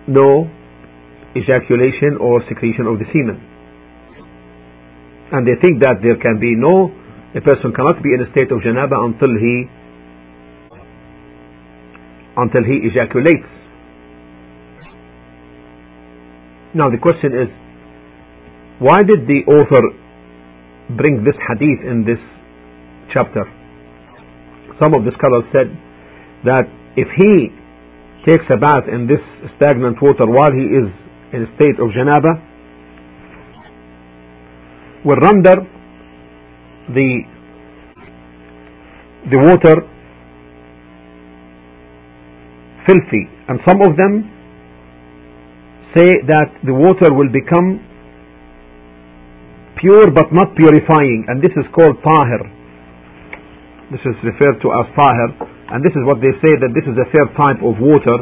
no 0.08 0.50
ejaculation 1.36 2.18
or 2.20 2.42
secretion 2.48 2.88
of 2.88 3.00
the 3.00 3.06
semen. 3.12 3.42
And 5.32 5.46
they 5.46 5.58
think 5.60 5.82
that 5.82 6.00
there 6.02 6.16
can 6.16 6.40
be 6.40 6.56
no, 6.56 6.94
a 7.36 7.42
person 7.42 7.74
cannot 7.76 8.02
be 8.02 8.14
in 8.14 8.22
a 8.24 8.32
state 8.32 8.52
of 8.54 8.62
janaba 8.64 8.96
until 9.04 9.34
he 9.36 9.68
until 12.38 12.64
he 12.64 12.88
ejaculates. 12.88 13.48
Now 16.76 16.92
the 16.92 17.00
question 17.00 17.32
is, 17.32 17.48
why 18.80 19.04
did 19.08 19.24
the 19.26 19.48
author 19.48 19.84
bring 20.96 21.24
this 21.24 21.36
hadith 21.48 21.88
in 21.88 22.04
this 22.04 22.20
chapter? 23.14 23.48
Some 24.80 24.92
of 24.94 25.08
the 25.08 25.12
scholars 25.16 25.48
said 25.56 25.72
that 26.44 26.68
if 27.00 27.08
he 27.16 27.56
takes 28.26 28.46
a 28.50 28.58
bath 28.58 28.90
in 28.92 29.06
this 29.06 29.22
stagnant 29.56 30.02
water 30.02 30.26
while 30.26 30.52
he 30.52 30.66
is 30.66 30.90
in 31.32 31.46
a 31.46 31.50
state 31.56 31.78
of 31.78 31.94
janaba. 31.94 32.34
Will 35.06 35.22
render 35.22 35.62
the 36.90 37.10
the 39.30 39.38
water 39.38 39.76
filthy. 42.88 43.26
And 43.48 43.60
some 43.68 43.82
of 43.82 43.98
them 43.98 44.26
say 45.94 46.10
that 46.26 46.50
the 46.66 46.74
water 46.74 47.14
will 47.14 47.30
become 47.30 47.82
pure 49.78 50.10
but 50.10 50.34
not 50.34 50.56
purifying. 50.58 51.26
And 51.28 51.42
this 51.42 51.54
is 51.58 51.66
called 51.74 52.02
tahir. 52.02 52.42
This 53.94 54.02
is 54.02 54.18
referred 54.26 54.62
to 54.66 54.68
as 54.82 54.90
tahir 54.98 55.55
and 55.74 55.82
this 55.82 55.94
is 55.98 56.04
what 56.06 56.22
they 56.22 56.34
say 56.46 56.54
that 56.62 56.72
this 56.78 56.86
is 56.86 56.96
a 56.98 57.08
third 57.10 57.30
type 57.38 57.62
of 57.66 57.78
water 57.82 58.22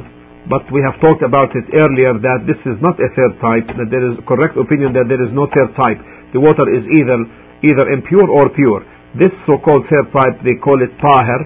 but 0.50 0.68
we 0.76 0.84
have 0.84 1.00
talked 1.00 1.24
about 1.24 1.56
it 1.56 1.64
earlier 1.72 2.20
that 2.20 2.44
this 2.44 2.60
is 2.68 2.76
not 2.84 3.00
a 3.00 3.08
third 3.16 3.40
type, 3.40 3.68
that 3.80 3.88
there 3.88 4.04
is 4.04 4.20
correct 4.28 4.60
opinion 4.60 4.92
that 4.92 5.08
there 5.08 5.24
is 5.24 5.32
no 5.32 5.48
third 5.48 5.72
type. 5.80 6.00
The 6.36 6.40
water 6.44 6.68
is 6.68 6.84
either 7.00 7.24
either 7.64 7.86
impure 7.96 8.28
or 8.28 8.52
pure. 8.52 8.84
This 9.16 9.32
so-called 9.48 9.88
third 9.88 10.12
type 10.12 10.44
they 10.44 10.60
call 10.60 10.84
it 10.84 10.92
tahir. 11.00 11.42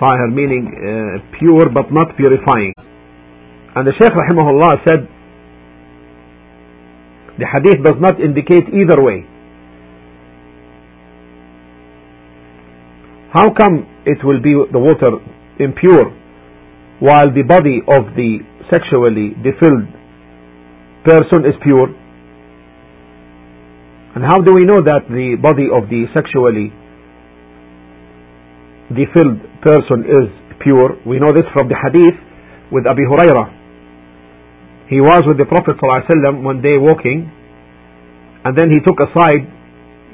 Tahir 0.00 0.28
meaning 0.32 0.64
uh, 0.64 1.20
pure 1.36 1.68
but 1.68 1.92
not 1.92 2.16
purifying. 2.16 2.72
And 3.76 3.84
the 3.84 3.92
Shaykh 4.00 4.16
rahimahullah 4.16 4.72
said 4.88 5.00
the 7.36 7.44
hadith 7.44 7.84
does 7.84 8.00
not 8.00 8.16
indicate 8.16 8.72
either 8.72 8.96
way. 8.96 9.28
How 13.36 13.52
come 13.52 13.84
it 14.06 14.24
will 14.24 14.40
be 14.40 14.56
the 14.72 14.78
water 14.80 15.20
impure 15.60 16.08
while 17.00 17.28
the 17.28 17.44
body 17.44 17.84
of 17.84 18.16
the 18.16 18.40
sexually 18.72 19.36
defiled 19.44 19.92
person 21.06 21.46
is 21.46 21.54
pure. 21.62 21.86
And 24.16 24.24
how 24.24 24.40
do 24.42 24.54
we 24.54 24.64
know 24.64 24.82
that 24.82 25.06
the 25.06 25.36
body 25.38 25.68
of 25.70 25.86
the 25.92 26.08
sexually 26.16 26.72
defiled 28.90 29.38
person 29.62 30.02
is 30.08 30.26
pure? 30.58 30.98
We 31.06 31.20
know 31.20 31.30
this 31.30 31.46
from 31.52 31.68
the 31.68 31.76
hadith 31.78 32.18
with 32.72 32.86
Abu 32.90 33.06
Huraira. 33.06 33.54
He 34.88 35.00
was 35.00 35.22
with 35.26 35.38
the 35.38 35.46
Prophet 35.46 35.76
ﷺ 35.78 36.42
one 36.42 36.62
day 36.62 36.74
walking, 36.78 37.30
and 38.44 38.56
then 38.56 38.70
he 38.70 38.78
took 38.80 38.98
aside, 38.98 39.44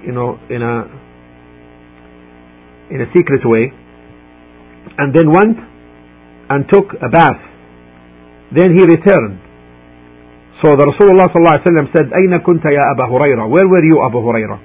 you 0.05 0.13
know, 0.13 0.41
in 0.51 0.61
a 0.61 1.02
in 2.92 3.02
a 3.02 3.08
secret 3.16 3.42
way, 3.46 3.72
and 4.98 5.14
then 5.14 5.28
went 5.32 5.58
and 6.50 6.66
took 6.72 6.94
a 7.02 7.10
bath. 7.10 7.42
Then 8.56 8.72
he 8.72 8.84
returned. 8.86 9.44
So 10.62 10.74
the 10.74 10.88
Rasulullah 10.90 11.30
ﷺ 11.30 11.92
said, 11.96 12.10
أين 12.10 12.34
كنت 12.42 12.66
يا 12.66 12.84
أبا 12.96 13.06
هريرة? 13.12 13.50
Where 13.50 13.68
were 13.68 13.84
you, 13.84 14.02
Abu 14.02 14.18
Hurairah? 14.18 14.60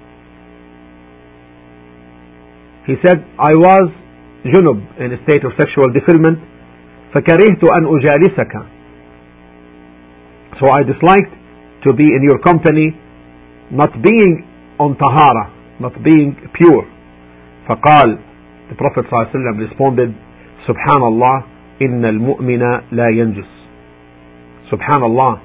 He 2.87 2.95
said, 3.05 3.25
I 3.38 3.53
was 3.55 3.92
junub 4.47 4.81
in 4.99 5.12
a 5.12 5.23
state 5.25 5.45
of 5.45 5.53
sexual 5.59 5.92
defilement. 5.92 6.38
فكرهت 7.12 7.62
أن 7.62 7.85
أجالسك. 7.87 8.53
So 10.61 10.66
I 10.71 10.83
disliked 10.83 11.35
to 11.85 11.92
be 11.92 12.05
in 12.05 12.23
your 12.23 12.38
company, 12.38 12.97
not 13.71 13.90
being 14.03 14.47
on 14.79 14.97
tahara, 14.97 15.51
not 15.81 15.92
being 16.03 16.37
pure. 16.55 16.87
فقال, 17.68 18.18
the 18.71 18.75
Prophet 18.77 19.05
ﷺ 19.11 19.59
responded, 19.59 20.14
Subhanallah, 20.66 21.53
إن 21.83 22.05
المؤمن 22.05 22.62
لا 22.92 23.09
ينجس 23.09 23.51
Subhanallah 24.71 25.40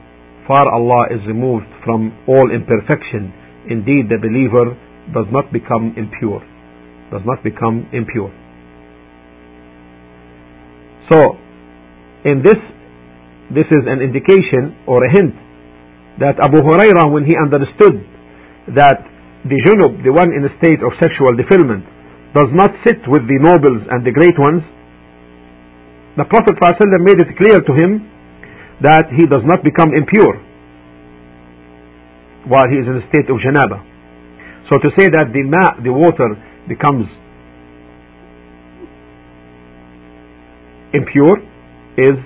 far 0.48 0.66
Allah 0.72 1.08
is 1.12 1.22
removed 1.28 1.68
from 1.84 2.14
all 2.28 2.52
imperfection 2.52 3.34
indeed 3.70 4.08
the 4.08 4.20
believer 4.22 4.78
does 5.14 5.28
not 5.32 5.52
become 5.52 5.94
impure 5.98 6.40
does 7.12 7.24
not 7.26 7.44
become 7.44 7.88
impure 7.92 8.32
so 11.12 11.36
in 12.30 12.44
this 12.44 12.60
this 13.52 13.68
is 13.72 13.84
an 13.88 14.00
indication 14.00 14.76
or 14.88 15.04
a 15.04 15.10
hint 15.12 15.36
that 16.20 16.36
Abu 16.40 16.60
Hurairah 16.64 17.12
when 17.12 17.26
he 17.26 17.36
understood 17.36 18.04
that 18.76 19.00
the 19.44 19.58
junub 19.66 20.04
the 20.04 20.12
one 20.12 20.32
in 20.32 20.44
a 20.44 20.52
state 20.60 20.80
of 20.84 20.92
sexual 21.00 21.36
defilement 21.36 21.84
does 22.35 22.49
not 22.53 22.73
sit 22.87 23.01
with 23.09 23.29
the 23.29 23.39
nobles 23.41 23.85
and 23.91 24.05
the 24.05 24.13
great 24.13 24.39
ones 24.39 24.63
the 26.17 26.25
Prophet 26.25 26.57
ﷺ 26.61 27.01
made 27.01 27.21
it 27.21 27.37
clear 27.41 27.57
to 27.57 27.73
him 27.73 28.05
that 28.83 29.09
he 29.17 29.25
does 29.25 29.41
not 29.45 29.65
become 29.65 29.95
impure 29.97 30.37
while 32.45 32.69
he 32.69 32.77
is 32.77 32.87
in 32.87 33.01
a 33.01 33.05
state 33.09 33.31
of 33.31 33.41
janaba. 33.41 33.81
So 34.69 34.77
to 34.77 34.91
say 34.99 35.07
that 35.09 35.33
the 35.33 35.43
ma, 35.49 35.81
the 35.83 35.93
water 35.93 36.37
becomes 36.69 37.07
impure 40.93 41.39
is 41.97 42.19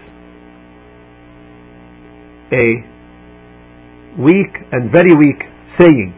a 2.53 2.67
weak 4.19 4.53
and 4.73 4.91
very 4.91 5.15
weak 5.15 5.43
saying. 5.79 6.15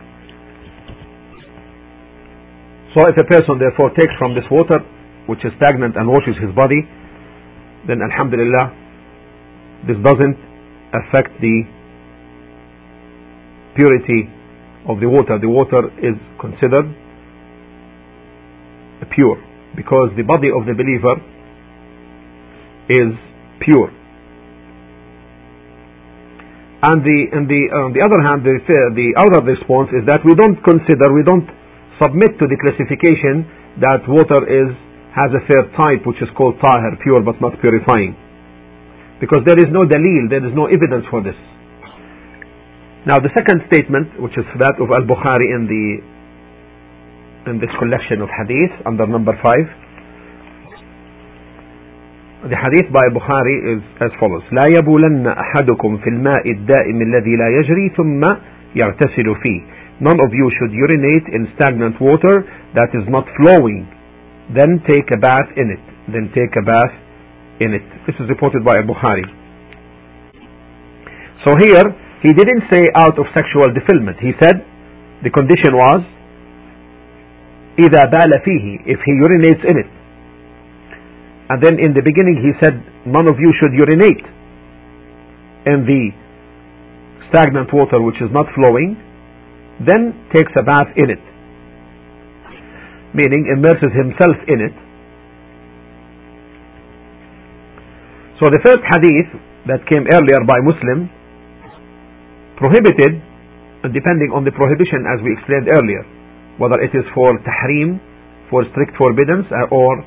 So 2.95 3.05
if 3.09 3.17
a 3.21 3.27
person 3.29 3.61
therefore 3.61 3.91
takes 3.93 4.15
from 4.19 4.35
this 4.35 4.45
water, 4.51 4.81
which 5.27 5.45
is 5.45 5.53
stagnant 5.61 5.97
and 5.97 6.09
washes 6.09 6.37
his 6.41 6.55
body, 6.57 6.81
then 7.87 8.01
Alhamdulillah, 8.01 8.73
this 9.87 9.97
doesn't 10.01 10.39
affect 10.97 11.37
the 11.41 11.69
purity 13.77 14.27
of 14.89 15.01
the 15.01 15.09
water. 15.09 15.39
The 15.39 15.49
water 15.49 15.93
is 16.01 16.17
considered 16.41 16.89
pure 19.15 19.39
because 19.77 20.11
the 20.17 20.25
body 20.25 20.49
of 20.49 20.67
the 20.67 20.75
believer 20.75 21.17
is 22.89 23.13
pure. 23.61 23.93
And 26.79 27.03
the, 27.03 27.19
and 27.35 27.45
the, 27.51 27.63
on 27.75 27.91
the 27.93 28.03
other 28.07 28.23
hand, 28.23 28.47
the, 28.47 28.55
the 28.95 29.11
other 29.19 29.43
response 29.43 29.91
is 29.91 30.07
that 30.07 30.23
we 30.23 30.35
don't 30.39 30.57
consider, 30.63 31.11
we 31.11 31.27
don't 31.27 31.47
submit 32.02 32.38
to 32.40 32.46
the 32.50 32.58
classification 32.58 33.46
that 33.82 34.06
water 34.08 34.44
is, 34.46 34.70
has 35.14 35.30
a 35.34 35.42
third 35.46 35.70
type 35.78 36.02
which 36.06 36.22
is 36.22 36.30
called 36.38 36.58
tahir, 36.62 36.98
pure 37.02 37.22
but 37.22 37.40
not 37.42 37.54
purifying. 37.62 38.18
Because 39.22 39.46
there 39.46 39.60
is 39.62 39.70
no 39.70 39.86
dalil, 39.86 40.30
there 40.30 40.44
is 40.44 40.54
no 40.54 40.68
evidence 40.68 41.06
for 41.10 41.22
this. 41.22 41.38
Now 43.06 43.20
the 43.20 43.30
second 43.36 43.68
statement, 43.68 44.20
which 44.20 44.38
is 44.38 44.48
that 44.58 44.80
of 44.80 44.90
Al-Bukhari 44.90 45.52
in 45.52 45.68
the 45.68 45.86
in 47.52 47.60
this 47.60 47.72
collection 47.76 48.24
of 48.24 48.30
hadith 48.32 48.72
under 48.88 49.06
number 49.06 49.36
five, 49.44 49.68
the 52.48 52.56
hadith 52.56 52.88
by 52.92 53.04
Bukhari 53.12 53.76
is 53.76 53.82
as 54.00 54.12
follows 54.20 54.44
لا 54.52 54.68
يبولن 54.80 55.28
أحدكم 55.28 55.98
في 55.98 56.10
الماء 56.10 56.52
الدائم 56.52 57.02
الذي 57.02 57.36
لا 57.36 57.50
يجري 57.60 57.90
ثم 57.90 58.24
يغتسل 58.76 59.36
فيه 59.36 59.62
None 60.02 60.20
of 60.20 60.34
you 60.34 60.48
should 60.58 60.74
urinate 60.74 61.28
in 61.32 61.48
stagnant 61.56 62.02
water 62.02 62.44
that 62.76 62.90
is 62.94 63.06
not 63.08 63.26
flowing 63.38 63.88
then 64.52 64.84
take 64.84 65.08
a 65.16 65.20
bath 65.20 65.50
in 65.56 65.72
it 65.72 65.84
then 66.12 66.28
take 66.36 66.52
a 66.60 66.64
bath 66.66 66.94
in 67.64 67.72
it 67.74 67.86
This 68.06 68.16
is 68.20 68.28
reported 68.28 68.66
by 68.66 68.84
Bukhari 68.84 69.24
So 71.48 71.56
here 71.62 71.88
he 72.22 72.34
didn't 72.34 72.68
say 72.72 72.84
out 72.96 73.16
of 73.20 73.26
sexual 73.34 73.72
defilement 73.72 74.18
he 74.20 74.34
said 74.42 74.66
the 75.24 75.32
condition 75.32 75.74
was 75.74 76.02
إذا 77.80 78.02
بال 78.12 78.32
فيه 78.46 78.86
if 78.86 79.00
he 79.06 79.12
urinates 79.18 79.64
in 79.72 79.78
it 79.80 79.90
and 81.50 81.60
then 81.62 81.76
in 81.78 81.92
the 81.94 82.02
beginning 82.02 82.40
he 82.40 82.56
said, 82.64 82.80
none 83.06 83.28
of 83.28 83.36
you 83.38 83.52
should 83.60 83.76
urinate 83.76 84.26
in 85.70 85.84
the 85.84 86.04
stagnant 87.30 87.70
water 87.74 88.02
which 88.02 88.18
is 88.24 88.32
not 88.32 88.48
flowing, 88.56 88.96
then 89.85 90.15
takes 90.35 90.51
a 90.59 90.63
bath 90.63 90.91
in 90.97 91.11
it. 91.11 91.23
Meaning 93.15 93.47
immerses 93.55 93.95
himself 93.95 94.37
in 94.51 94.59
it. 94.61 94.75
So 98.39 98.47
the 98.51 98.63
first 98.63 98.83
hadith 98.87 99.31
that 99.67 99.83
came 99.91 100.07
earlier 100.07 100.43
by 100.47 100.59
Muslim 100.63 101.11
prohibited, 102.59 103.23
depending 103.95 104.31
on 104.35 104.43
the 104.43 104.55
prohibition 104.55 105.07
as 105.07 105.23
we 105.23 105.35
explained 105.35 105.67
earlier, 105.71 106.03
whether 106.59 106.79
it 106.83 106.91
is 106.95 107.07
for 107.15 107.39
tahrim, 107.43 107.99
for 108.51 108.67
strict 108.71 108.95
forbiddance, 108.99 109.47
uh, 109.51 109.75
or 109.75 110.03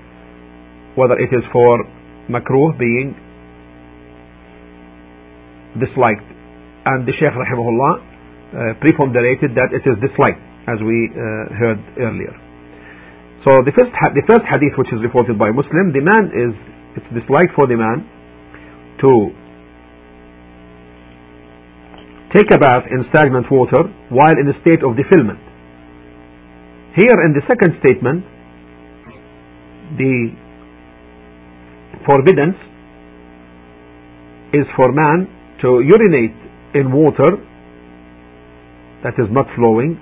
whether 0.95 1.15
it 1.15 1.31
is 1.31 1.43
for 1.51 1.84
makruh 2.27 2.75
being 2.79 3.15
disliked. 5.79 6.27
And 6.84 7.07
the 7.07 7.13
Shaykh 7.15 7.36
rahimahullah 7.36 8.11
uh, 8.52 8.76
preponderated 8.84 9.56
that 9.56 9.72
it 9.72 9.84
is 9.88 9.96
disliked, 10.04 10.44
as 10.68 10.78
we 10.84 11.10
uh, 11.12 11.20
heard 11.56 11.80
earlier. 12.00 12.36
So 13.48 13.66
the 13.66 13.74
first, 13.74 13.90
the 14.14 14.26
first 14.28 14.46
hadith 14.46 14.78
which 14.78 14.92
is 14.94 15.02
reported 15.02 15.40
by 15.40 15.50
Muslim, 15.50 15.90
the 15.96 16.04
man 16.04 16.30
is, 16.30 16.54
it's 17.00 17.10
disliked 17.16 17.56
for 17.58 17.66
the 17.66 17.80
man 17.80 18.06
to 19.02 19.12
take 22.38 22.48
a 22.54 22.60
bath 22.60 22.86
in 22.92 23.04
stagnant 23.10 23.50
water 23.52 23.90
while 24.14 24.36
in 24.38 24.48
a 24.48 24.56
state 24.62 24.86
of 24.86 24.96
defilement. 24.96 25.40
Here 26.96 27.18
in 27.26 27.34
the 27.34 27.42
second 27.48 27.80
statement, 27.80 28.24
the 29.98 30.36
forbiddance 32.06 32.60
is 34.54 34.68
for 34.76 34.92
man 34.92 35.28
to 35.62 35.82
urinate 35.82 36.36
in 36.76 36.92
water 36.92 37.40
that 39.03 39.14
is 39.18 39.29
not 39.31 39.46
flowing 39.57 39.96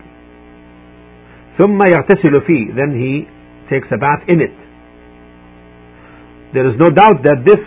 ثم 1.59 1.79
يغتسل 1.83 2.40
فيه 2.47 2.75
then 2.75 2.90
he 3.03 3.27
takes 3.70 3.88
a 3.92 3.99
bath 3.99 4.23
in 4.29 4.40
it 4.40 4.57
there 6.53 6.66
is 6.68 6.77
no 6.79 6.88
doubt 6.90 7.23
that 7.23 7.44
this 7.44 7.62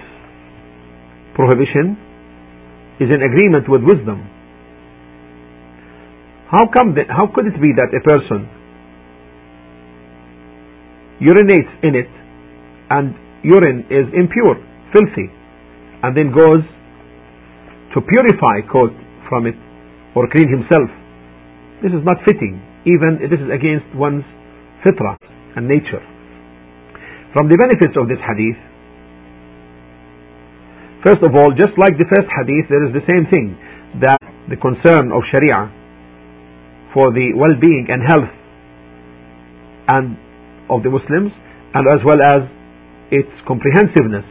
prohibition 1.36 1.98
is 3.00 3.10
in 3.16 3.22
agreement 3.22 3.70
with 3.70 3.84
wisdom 3.84 4.26
how 6.50 6.64
come 6.76 6.96
that, 6.96 7.08
how 7.10 7.28
could 7.28 7.46
it 7.46 7.60
be 7.62 7.72
that 7.76 7.92
a 7.92 8.02
person 8.02 8.48
urinates 11.20 11.74
in 11.84 11.96
it 11.96 12.10
and 12.90 13.16
urine 13.44 13.86
is 13.90 14.08
impure, 14.14 14.56
filthy, 14.94 15.28
and 16.04 16.16
then 16.16 16.32
goes 16.32 16.64
to 17.94 18.02
purify 18.02 18.62
quote 18.70 18.96
from 19.30 19.48
it 19.48 19.56
or 20.16 20.28
clean 20.32 20.48
himself. 20.50 20.90
This 21.83 21.91
is 21.91 22.03
not 22.07 22.23
fitting. 22.25 22.63
Even 22.87 23.19
this 23.19 23.43
is 23.43 23.51
against 23.51 23.91
one's 23.99 24.25
fitrah 24.87 25.19
and 25.57 25.67
nature. 25.67 26.03
From 27.35 27.51
the 27.51 27.59
benefits 27.59 27.99
of 27.99 28.07
this 28.07 28.23
hadith, 28.23 28.61
first 31.03 31.23
of 31.27 31.35
all, 31.35 31.51
just 31.59 31.75
like 31.79 31.99
the 31.99 32.07
first 32.07 32.31
hadith, 32.31 32.71
there 32.71 32.87
is 32.87 32.93
the 32.95 33.05
same 33.07 33.27
thing 33.27 33.59
that 34.01 34.23
the 34.49 34.57
concern 34.57 35.11
of 35.11 35.27
Sharia 35.31 35.71
for 36.95 37.11
the 37.11 37.33
well-being 37.35 37.89
and 37.91 38.03
health 38.05 38.31
and 39.89 40.17
of 40.71 40.83
the 40.83 40.91
Muslims, 40.91 41.33
and 41.75 41.85
as 41.89 42.01
well 42.05 42.21
as 42.23 42.47
its 43.11 43.33
comprehensiveness 43.49 44.25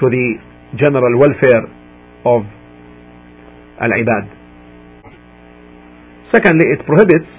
to 0.00 0.10
the 0.10 0.26
general 0.76 1.14
welfare 1.18 1.64
of 2.24 2.42
al-ibad. 3.80 4.35
Secondly, 6.34 6.66
it 6.74 6.82
prohibits 6.86 7.30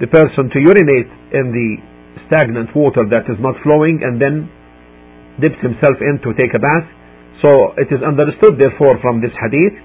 the 0.00 0.08
person 0.08 0.50
to 0.50 0.58
urinate 0.58 1.10
in 1.32 1.52
the 1.52 1.68
stagnant 2.26 2.72
water 2.74 3.04
that 3.10 3.28
is 3.28 3.38
not 3.38 3.54
flowing 3.62 4.00
and 4.02 4.20
then 4.20 4.48
dips 5.40 5.58
himself 5.60 5.96
in 6.00 6.18
to 6.24 6.32
take 6.34 6.54
a 6.54 6.60
bath. 6.62 6.86
So 7.42 7.74
it 7.76 7.90
is 7.92 8.00
understood 8.00 8.56
therefore 8.56 8.98
from 9.02 9.20
this 9.20 9.34
hadith 9.36 9.76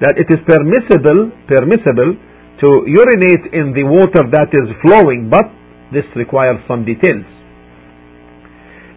that 0.00 0.14
it 0.14 0.30
is 0.30 0.38
permissible 0.46 1.34
permissible 1.50 2.14
to 2.62 2.68
urinate 2.86 3.50
in 3.52 3.74
the 3.74 3.82
water 3.82 4.22
that 4.30 4.50
is 4.54 4.70
flowing 4.82 5.28
but 5.30 5.46
this 5.92 6.06
requires 6.14 6.58
some 6.68 6.84
details. 6.84 7.26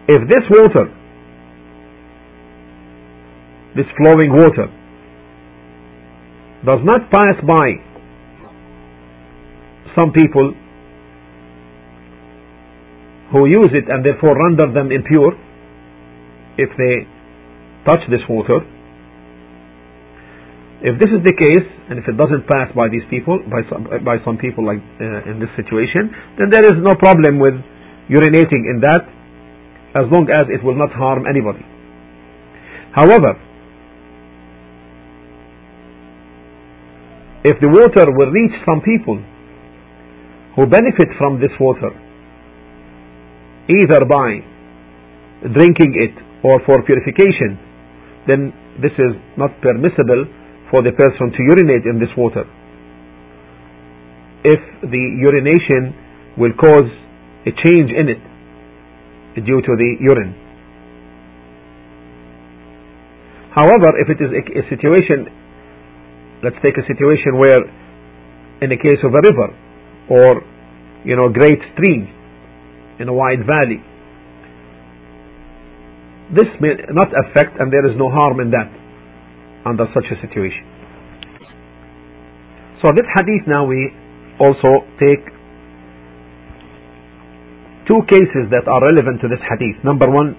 If 0.08 0.28
this 0.28 0.44
water, 0.50 0.90
this 3.74 3.86
flowing 3.98 4.30
water, 4.34 4.68
does 6.64 6.80
not 6.84 7.10
pass 7.10 7.36
by 7.46 7.74
some 9.96 10.12
people 10.12 10.54
who 13.32 13.46
use 13.46 13.72
it 13.72 13.88
and 13.88 14.04
therefore 14.04 14.36
render 14.36 14.68
them 14.72 14.92
impure, 14.92 15.32
if 16.58 16.68
they 16.76 17.08
touch 17.88 18.04
this 18.12 18.20
water, 18.28 18.60
if 20.82 20.98
this 20.98 21.08
is 21.14 21.22
the 21.22 21.32
case, 21.32 21.66
and 21.88 21.98
if 21.98 22.04
it 22.10 22.18
doesn't 22.18 22.42
pass 22.50 22.68
by 22.74 22.90
these 22.90 23.06
people, 23.08 23.38
by 23.46 23.62
some, 23.70 23.86
by 24.04 24.18
some 24.26 24.36
people 24.36 24.66
like 24.66 24.82
uh, 24.98 25.30
in 25.30 25.38
this 25.38 25.50
situation, 25.54 26.10
then 26.38 26.50
there 26.50 26.66
is 26.66 26.76
no 26.82 26.92
problem 26.98 27.38
with 27.38 27.54
urinating 28.10 28.66
in 28.66 28.82
that, 28.82 29.06
as 29.94 30.10
long 30.10 30.26
as 30.26 30.50
it 30.50 30.58
will 30.62 30.74
not 30.74 30.90
harm 30.90 31.24
anybody. 31.24 31.62
However, 32.92 33.38
if 37.44 37.58
the 37.58 37.66
water 37.66 38.06
will 38.14 38.30
reach 38.30 38.54
some 38.64 38.80
people 38.80 39.18
who 40.54 40.66
benefit 40.66 41.10
from 41.18 41.40
this 41.40 41.50
water, 41.58 41.90
either 43.66 44.06
by 44.06 44.42
drinking 45.42 45.92
it 45.98 46.14
or 46.46 46.60
for 46.66 46.82
purification, 46.86 47.58
then 48.26 48.54
this 48.78 48.94
is 48.94 49.18
not 49.36 49.50
permissible 49.60 50.26
for 50.70 50.82
the 50.82 50.92
person 50.94 51.34
to 51.34 51.40
urinate 51.42 51.84
in 51.84 51.98
this 51.98 52.10
water. 52.16 52.46
If 54.44 54.62
the 54.82 55.02
urination 55.18 55.94
will 56.38 56.54
cause 56.54 56.90
a 57.46 57.52
change 57.66 57.90
in 57.90 58.06
it 58.06 58.22
due 59.42 59.60
to 59.62 59.72
the 59.74 59.90
urine. 60.00 60.34
However, 63.54 63.98
if 64.00 64.08
it 64.08 64.18
is 64.22 64.30
a, 64.30 64.42
a 64.58 64.62
situation, 64.70 65.26
let's 66.43 66.57
take 66.61 66.77
a 66.77 66.85
situation 66.85 67.37
where, 67.37 67.61
in 68.61 68.69
the 68.69 68.77
case 68.77 69.01
of 69.03 69.13
a 69.13 69.21
river 69.21 69.49
or 70.09 70.41
you 71.07 71.15
know, 71.15 71.29
great 71.29 71.59
stream 71.73 72.09
in 72.99 73.07
a 73.07 73.13
wide 73.13 73.45
valley. 73.45 73.79
This 76.35 76.51
may 76.59 76.75
not 76.91 77.07
affect 77.15 77.55
and 77.59 77.71
there 77.71 77.87
is 77.87 77.95
no 77.95 78.09
harm 78.09 78.39
in 78.41 78.51
that 78.51 78.67
under 79.65 79.87
such 79.95 80.03
a 80.11 80.17
situation. 80.19 80.67
So 82.81 82.91
this 82.91 83.07
hadith 83.15 83.47
now 83.47 83.65
we 83.65 83.89
also 84.39 84.83
take 84.99 85.23
two 87.87 88.03
cases 88.11 88.51
that 88.51 88.67
are 88.67 88.83
relevant 88.83 89.23
to 89.23 89.27
this 89.31 89.41
hadith. 89.47 89.79
Number 89.83 90.09
one, 90.11 90.35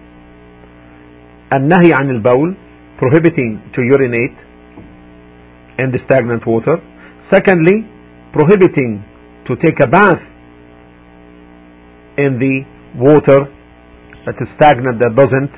النهي 1.52 1.96
عن 1.96 2.10
البول 2.20 2.54
prohibiting 3.00 3.72
to 3.74 3.80
urinate 3.80 4.36
in 5.79 5.91
the 5.91 5.99
stagnant 6.05 6.45
water. 6.45 6.77
Secondly, 7.31 7.87
prohibiting 8.31 9.03
to 9.47 9.55
take 9.57 9.77
a 9.81 9.87
bath 9.87 10.21
in 12.17 12.37
the 12.37 12.65
water 12.99 13.49
that 14.25 14.35
is 14.39 14.47
stagnant, 14.55 14.99
that 14.99 15.13
doesn't 15.15 15.51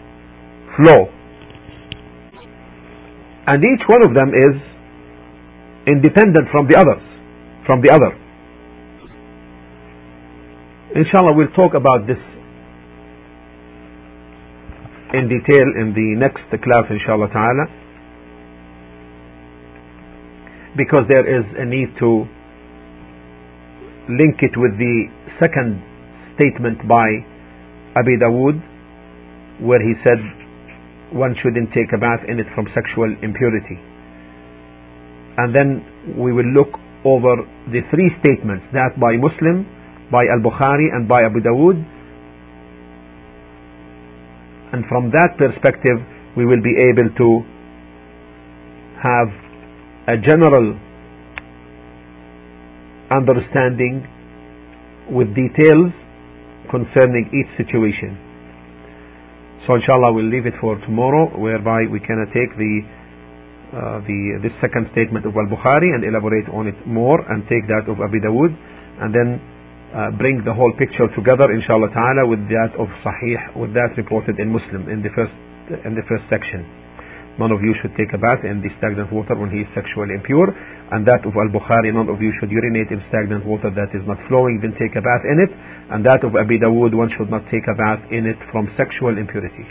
flow. 0.78 1.12
And 3.48 3.62
each 3.62 3.84
one 3.88 4.02
of 4.04 4.16
them 4.16 4.34
is 4.34 4.56
independent 5.88 6.50
from 6.52 6.68
the 6.68 6.76
others, 6.80 7.04
from 7.66 7.82
the 7.82 7.94
other. 7.94 8.12
Inshallah, 10.96 11.36
we'll 11.36 11.54
talk 11.54 11.76
about 11.76 12.08
this 12.08 12.18
in 15.14 15.30
detail 15.30 15.68
in 15.80 15.94
the 15.94 16.16
next 16.18 16.42
class, 16.50 16.86
inshallah 16.90 17.30
ta'ala, 17.32 17.66
because 20.78 21.08
there 21.08 21.24
is 21.24 21.46
a 21.56 21.66
need 21.66 21.92
to 22.00 22.28
link 24.12 24.44
it 24.44 24.54
with 24.56 24.76
the 24.78 25.08
second 25.40 25.82
statement 26.36 26.84
by 26.88 27.08
Abi 27.96 28.20
Dawood, 28.20 28.60
where 29.64 29.80
he 29.80 29.96
said 30.04 30.20
one 31.16 31.36
shouldn't 31.42 31.72
take 31.72 31.96
a 31.96 31.98
bath 31.98 32.22
in 32.28 32.40
it 32.40 32.48
from 32.54 32.68
sexual 32.76 33.08
impurity. 33.24 33.80
And 35.38 35.56
then 35.56 36.16
we 36.20 36.32
will 36.32 36.48
look 36.52 36.76
over 37.06 37.44
the 37.72 37.82
three 37.92 38.12
statements 38.20 38.66
that 38.74 39.00
by 39.00 39.16
Muslim, 39.16 39.64
by 40.12 40.28
Al 40.28 40.44
Bukhari, 40.44 40.92
and 40.92 41.08
by 41.08 41.24
Abu 41.24 41.40
Dawood. 41.40 41.80
And 44.74 44.84
from 44.90 45.12
that 45.12 45.38
perspective, 45.38 46.04
we 46.36 46.46
will 46.46 46.62
be 46.62 46.76
able 46.92 47.08
to 47.16 47.30
have 49.00 49.45
a 50.08 50.18
general 50.22 50.78
understanding 53.10 54.06
with 55.10 55.34
details 55.34 55.94
concerning 56.70 57.30
each 57.34 57.50
situation. 57.58 58.14
So 59.66 59.76
inshallah 59.82 60.14
we'll 60.14 60.30
leave 60.30 60.46
it 60.46 60.54
for 60.62 60.78
tomorrow 60.86 61.34
whereby 61.38 61.90
we 61.90 62.00
can 62.00 62.22
take 62.30 62.54
the 62.58 62.74
uh, 63.74 64.00
the 64.06 64.46
this 64.46 64.54
second 64.62 64.86
statement 64.94 65.26
of 65.26 65.34
Al-Bukhari 65.34 65.90
and 65.90 66.06
elaborate 66.06 66.46
on 66.54 66.70
it 66.70 66.78
more 66.86 67.18
and 67.26 67.42
take 67.50 67.66
that 67.66 67.90
of 67.90 67.98
Abi 67.98 68.22
Dawood 68.22 68.54
and 69.02 69.10
then 69.10 69.42
uh, 69.90 70.14
bring 70.22 70.46
the 70.46 70.54
whole 70.54 70.72
picture 70.78 71.10
together 71.18 71.50
inshallah 71.50 71.90
ta'ala 71.90 72.30
with 72.30 72.46
that 72.54 72.78
of 72.78 72.88
Sahih 73.02 73.58
with 73.58 73.74
that 73.74 73.98
reported 73.98 74.38
in 74.38 74.54
Muslim 74.54 74.86
in 74.86 75.02
the 75.02 75.10
first 75.18 75.34
in 75.82 75.98
the 75.98 76.06
first 76.06 76.30
section 76.30 76.85
none 77.39 77.53
of 77.53 77.63
you 77.63 77.73
should 77.81 77.97
take 77.97 78.13
a 78.13 78.21
bath 78.21 78.45
in 78.45 78.61
the 78.61 78.69
stagnant 78.77 79.13
water 79.13 79.33
when 79.39 79.49
he 79.49 79.65
is 79.65 79.71
sexually 79.73 80.15
impure. 80.15 80.53
And 80.91 81.07
that 81.07 81.23
of 81.25 81.33
Al-Bukhari, 81.33 81.95
none 81.95 82.11
of 82.11 82.21
you 82.21 82.35
should 82.41 82.51
urinate 82.51 82.91
in 82.91 83.01
stagnant 83.09 83.47
water 83.47 83.71
that 83.71 83.95
is 83.97 84.05
not 84.05 84.19
flowing, 84.29 84.59
then 84.61 84.75
take 84.77 84.99
a 84.99 85.03
bath 85.03 85.25
in 85.25 85.39
it. 85.41 85.53
And 85.95 86.05
that 86.05 86.27
of 86.27 86.37
Abi 86.37 86.59
Dawood, 86.59 86.93
one 86.93 87.09
should 87.17 87.31
not 87.31 87.47
take 87.49 87.65
a 87.71 87.77
bath 87.79 88.03
in 88.11 88.27
it 88.27 88.39
from 88.51 88.69
sexual 88.77 89.17
impurity. 89.17 89.65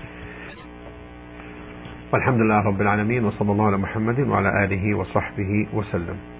والحمد 2.13 2.41
لله 2.41 2.59
رب 2.59 2.81
العالمين 2.81 3.25
وصلى 3.25 3.51
الله 3.51 3.65
على 3.65 3.77
محمد 3.77 4.19
وعلى 4.19 4.65
آله 4.65 4.97
وصحبه 4.97 5.67
وسلم 5.73 6.32